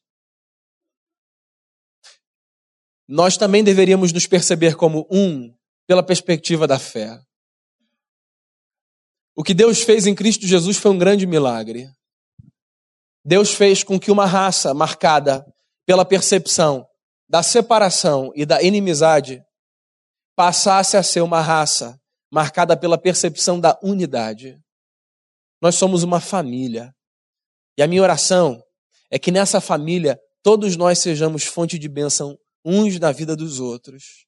nós 3.08 3.38
também 3.38 3.64
deveríamos 3.64 4.12
nos 4.12 4.26
perceber 4.26 4.76
como 4.76 5.08
um 5.10 5.50
pela 5.86 6.02
perspectiva 6.02 6.66
da 6.66 6.78
fé. 6.78 7.18
O 9.34 9.42
que 9.42 9.54
Deus 9.54 9.80
fez 9.80 10.06
em 10.06 10.14
Cristo 10.14 10.46
Jesus 10.46 10.76
foi 10.76 10.90
um 10.90 10.98
grande 10.98 11.26
milagre. 11.26 11.88
Deus 13.24 13.54
fez 13.54 13.82
com 13.82 13.98
que 13.98 14.10
uma 14.10 14.26
raça 14.26 14.74
marcada 14.74 15.46
pela 15.86 16.04
percepção 16.04 16.86
da 17.26 17.42
separação 17.42 18.30
e 18.34 18.44
da 18.44 18.62
inimizade 18.62 19.42
passasse 20.36 20.96
a 20.96 21.02
ser 21.02 21.22
uma 21.22 21.40
raça 21.40 21.97
marcada 22.30 22.76
pela 22.76 22.98
percepção 22.98 23.58
da 23.58 23.78
unidade. 23.82 24.58
Nós 25.60 25.74
somos 25.74 26.02
uma 26.02 26.20
família. 26.20 26.94
E 27.76 27.82
a 27.82 27.86
minha 27.86 28.02
oração 28.02 28.62
é 29.10 29.18
que 29.18 29.30
nessa 29.30 29.60
família 29.60 30.18
todos 30.42 30.76
nós 30.76 30.98
sejamos 30.98 31.44
fonte 31.44 31.78
de 31.78 31.88
bênção 31.88 32.36
uns 32.64 32.98
na 32.98 33.12
vida 33.12 33.34
dos 33.34 33.60
outros. 33.60 34.26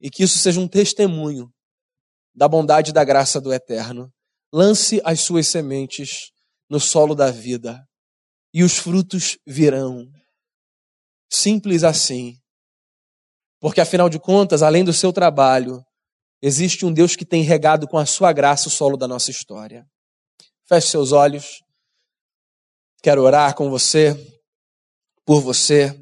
E 0.00 0.10
que 0.10 0.22
isso 0.22 0.38
seja 0.38 0.60
um 0.60 0.68
testemunho 0.68 1.52
da 2.34 2.48
bondade 2.48 2.90
e 2.90 2.94
da 2.94 3.04
graça 3.04 3.40
do 3.40 3.52
Eterno. 3.52 4.12
Lance 4.52 5.00
as 5.04 5.20
suas 5.20 5.48
sementes 5.48 6.30
no 6.68 6.78
solo 6.78 7.14
da 7.14 7.30
vida 7.30 7.84
e 8.52 8.62
os 8.62 8.78
frutos 8.78 9.36
virão. 9.46 10.06
Simples 11.30 11.82
assim. 11.82 12.36
Porque 13.60 13.80
afinal 13.80 14.08
de 14.08 14.20
contas, 14.20 14.62
além 14.62 14.84
do 14.84 14.92
seu 14.92 15.12
trabalho, 15.12 15.82
existe 16.46 16.84
um 16.84 16.92
Deus 16.92 17.16
que 17.16 17.24
tem 17.24 17.42
regado 17.42 17.88
com 17.88 17.96
a 17.96 18.04
sua 18.04 18.30
graça 18.30 18.68
o 18.68 18.70
solo 18.70 18.98
da 18.98 19.08
nossa 19.08 19.30
história. 19.30 19.88
Feche 20.68 20.88
seus 20.88 21.10
olhos. 21.10 21.62
Quero 23.02 23.22
orar 23.22 23.54
com 23.54 23.70
você, 23.70 24.14
por 25.24 25.40
você. 25.40 25.98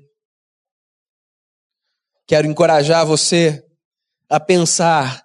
Quero 2.27 2.49
encorajar 2.49 3.07
você 3.07 3.65
a 4.29 4.41
pensar 4.41 5.25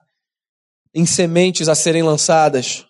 em 0.93 1.03
sementes 1.07 1.67
a 1.67 1.73
serem 1.73 2.03
lançadas. 2.03 2.85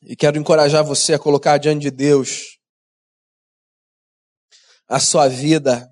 E 0.00 0.16
quero 0.16 0.38
encorajar 0.38 0.82
você 0.82 1.12
a 1.12 1.18
colocar 1.18 1.58
diante 1.58 1.82
de 1.82 1.90
Deus 1.90 2.57
a 4.88 4.98
sua 4.98 5.28
vida 5.28 5.90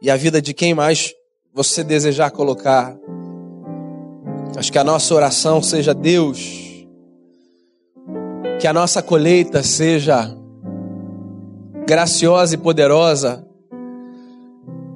e 0.00 0.10
a 0.10 0.16
vida 0.16 0.40
de 0.40 0.54
quem 0.54 0.74
mais 0.74 1.12
você 1.52 1.84
desejar 1.84 2.30
colocar. 2.30 2.96
Acho 4.56 4.72
que 4.72 4.78
a 4.78 4.84
nossa 4.84 5.14
oração 5.14 5.62
seja 5.62 5.92
Deus 5.92 6.70
que 8.60 8.66
a 8.66 8.74
nossa 8.74 9.02
colheita 9.02 9.62
seja 9.62 10.36
graciosa 11.86 12.54
e 12.54 12.58
poderosa. 12.58 13.46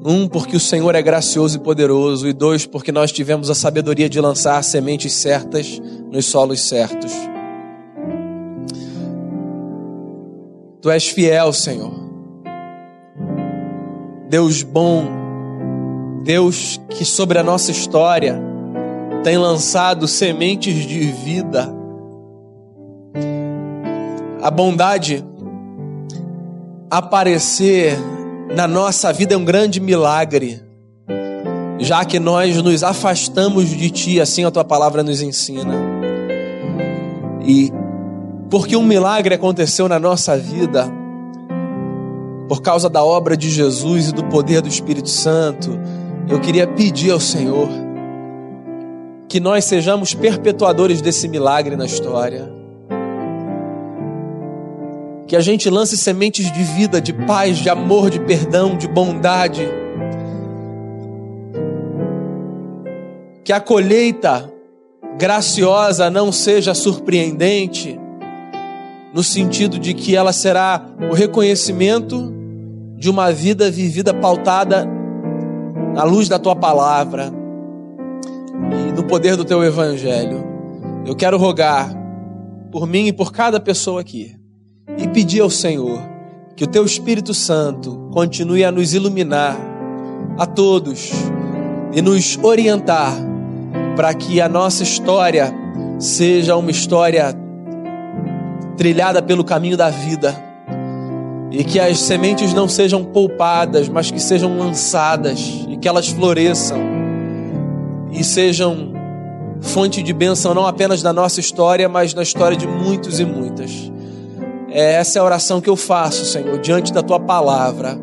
Um, 0.04 0.28
porque 0.28 0.54
o 0.54 0.60
Senhor 0.60 0.94
é 0.94 1.00
gracioso 1.00 1.56
e 1.56 1.60
poderoso. 1.60 2.28
E 2.28 2.34
dois, 2.34 2.66
porque 2.66 2.92
nós 2.92 3.10
tivemos 3.10 3.48
a 3.48 3.54
sabedoria 3.54 4.06
de 4.06 4.20
lançar 4.20 4.62
sementes 4.62 5.14
certas 5.14 5.80
nos 6.10 6.26
solos 6.26 6.60
certos. 6.68 7.10
Tu 10.82 10.90
és 10.90 11.08
fiel, 11.08 11.50
Senhor. 11.54 12.13
Deus 14.34 14.64
bom. 14.64 15.04
Deus 16.24 16.80
que 16.88 17.04
sobre 17.04 17.38
a 17.38 17.42
nossa 17.44 17.70
história 17.70 18.36
tem 19.22 19.38
lançado 19.38 20.08
sementes 20.08 20.74
de 20.74 20.98
vida 20.98 21.72
a 24.42 24.50
bondade 24.50 25.24
aparecer 26.90 27.96
na 28.56 28.66
nossa 28.66 29.12
vida 29.12 29.34
é 29.34 29.36
um 29.36 29.44
grande 29.44 29.78
milagre, 29.78 30.60
já 31.78 32.04
que 32.04 32.18
nós 32.18 32.60
nos 32.60 32.82
afastamos 32.82 33.68
de 33.68 33.88
Ti, 33.88 34.20
assim 34.20 34.44
a 34.44 34.50
Tua 34.50 34.64
palavra 34.64 35.04
nos 35.04 35.22
ensina. 35.22 35.76
E 37.46 37.72
porque 38.50 38.74
um 38.74 38.82
milagre 38.82 39.36
aconteceu 39.36 39.88
na 39.88 40.00
nossa 40.00 40.36
vida, 40.36 40.92
por 42.48 42.60
causa 42.60 42.90
da 42.90 43.02
obra 43.02 43.36
de 43.36 43.48
Jesus 43.48 44.08
e 44.08 44.12
do 44.12 44.24
poder 44.24 44.60
do 44.60 44.68
Espírito 44.68 45.08
Santo, 45.08 45.78
eu 46.28 46.40
queria 46.40 46.66
pedir 46.66 47.10
ao 47.10 47.20
Senhor 47.20 47.68
que 49.28 49.40
nós 49.40 49.64
sejamos 49.64 50.14
perpetuadores 50.14 51.00
desse 51.00 51.26
milagre 51.26 51.76
na 51.76 51.86
história. 51.86 52.52
Que 55.26 55.34
a 55.34 55.40
gente 55.40 55.70
lance 55.70 55.96
sementes 55.96 56.52
de 56.52 56.62
vida, 56.62 57.00
de 57.00 57.12
paz, 57.12 57.58
de 57.58 57.68
amor, 57.70 58.10
de 58.10 58.20
perdão, 58.20 58.76
de 58.76 58.86
bondade. 58.86 59.66
Que 63.42 63.52
a 63.52 63.60
colheita 63.60 64.50
graciosa 65.18 66.10
não 66.10 66.30
seja 66.30 66.74
surpreendente, 66.74 67.98
no 69.14 69.22
sentido 69.22 69.78
de 69.78 69.94
que 69.94 70.16
ela 70.16 70.32
será 70.32 70.84
o 71.08 71.14
reconhecimento 71.14 72.34
de 72.96 73.08
uma 73.08 73.30
vida 73.30 73.70
vivida 73.70 74.12
pautada 74.12 74.84
na 75.94 76.02
luz 76.02 76.28
da 76.28 76.36
tua 76.36 76.56
palavra 76.56 77.32
e 78.88 78.92
no 78.92 79.04
poder 79.04 79.36
do 79.36 79.44
teu 79.44 79.62
evangelho. 79.62 80.44
Eu 81.06 81.14
quero 81.14 81.38
rogar 81.38 81.94
por 82.72 82.88
mim 82.88 83.06
e 83.06 83.12
por 83.12 83.30
cada 83.30 83.60
pessoa 83.60 84.00
aqui 84.00 84.34
e 84.98 85.06
pedir 85.06 85.42
ao 85.42 85.50
Senhor 85.50 86.00
que 86.56 86.64
o 86.64 86.68
teu 86.68 86.84
Espírito 86.84 87.32
Santo 87.32 88.08
continue 88.12 88.64
a 88.64 88.72
nos 88.72 88.94
iluminar 88.94 89.56
a 90.36 90.44
todos 90.44 91.12
e 91.92 92.02
nos 92.02 92.36
orientar 92.42 93.12
para 93.94 94.12
que 94.12 94.40
a 94.40 94.48
nossa 94.48 94.82
história 94.82 95.54
seja 96.00 96.56
uma 96.56 96.72
história 96.72 97.43
trilhada 98.76 99.22
pelo 99.22 99.44
caminho 99.44 99.76
da 99.76 99.90
vida. 99.90 100.34
E 101.50 101.62
que 101.62 101.78
as 101.78 102.00
sementes 102.00 102.52
não 102.52 102.68
sejam 102.68 103.04
poupadas, 103.04 103.88
mas 103.88 104.10
que 104.10 104.20
sejam 104.20 104.58
lançadas 104.58 105.38
e 105.68 105.76
que 105.76 105.86
elas 105.86 106.08
floresçam 106.08 106.78
e 108.10 108.22
sejam 108.22 108.92
fonte 109.60 110.02
de 110.02 110.12
bênção 110.12 110.54
não 110.54 110.66
apenas 110.66 111.02
na 111.02 111.12
nossa 111.12 111.40
história, 111.40 111.88
mas 111.88 112.14
na 112.14 112.22
história 112.22 112.56
de 112.56 112.66
muitos 112.66 113.18
e 113.18 113.24
muitas. 113.24 113.90
É 114.70 114.94
essa 114.94 115.18
é 115.18 115.20
a 115.20 115.24
oração 115.24 115.60
que 115.60 115.70
eu 115.70 115.76
faço, 115.76 116.24
Senhor, 116.24 116.58
diante 116.58 116.92
da 116.92 117.02
tua 117.02 117.20
palavra, 117.20 117.98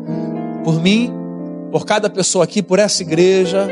por 0.64 0.80
mim, 0.80 1.12
por 1.70 1.84
cada 1.84 2.08
pessoa 2.08 2.44
aqui, 2.44 2.62
por 2.62 2.78
essa 2.78 3.02
igreja, 3.02 3.68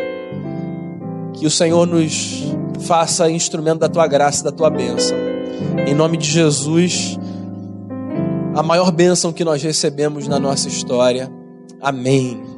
que 1.35 1.47
o 1.47 1.51
Senhor 1.51 1.87
nos 1.87 2.55
faça 2.81 3.31
instrumento 3.31 3.79
da 3.79 3.89
tua 3.89 4.07
graça 4.07 4.41
e 4.41 4.45
da 4.45 4.53
tua 4.53 4.71
bênção. 4.71 5.17
Em 5.87 5.95
nome 5.95 6.17
de 6.17 6.29
Jesus, 6.29 7.19
a 8.55 8.63
maior 8.63 8.91
bênção 8.91 9.33
que 9.33 9.45
nós 9.45 9.63
recebemos 9.63 10.27
na 10.27 10.39
nossa 10.39 10.69
história. 10.69 11.31
Amém. 11.81 12.50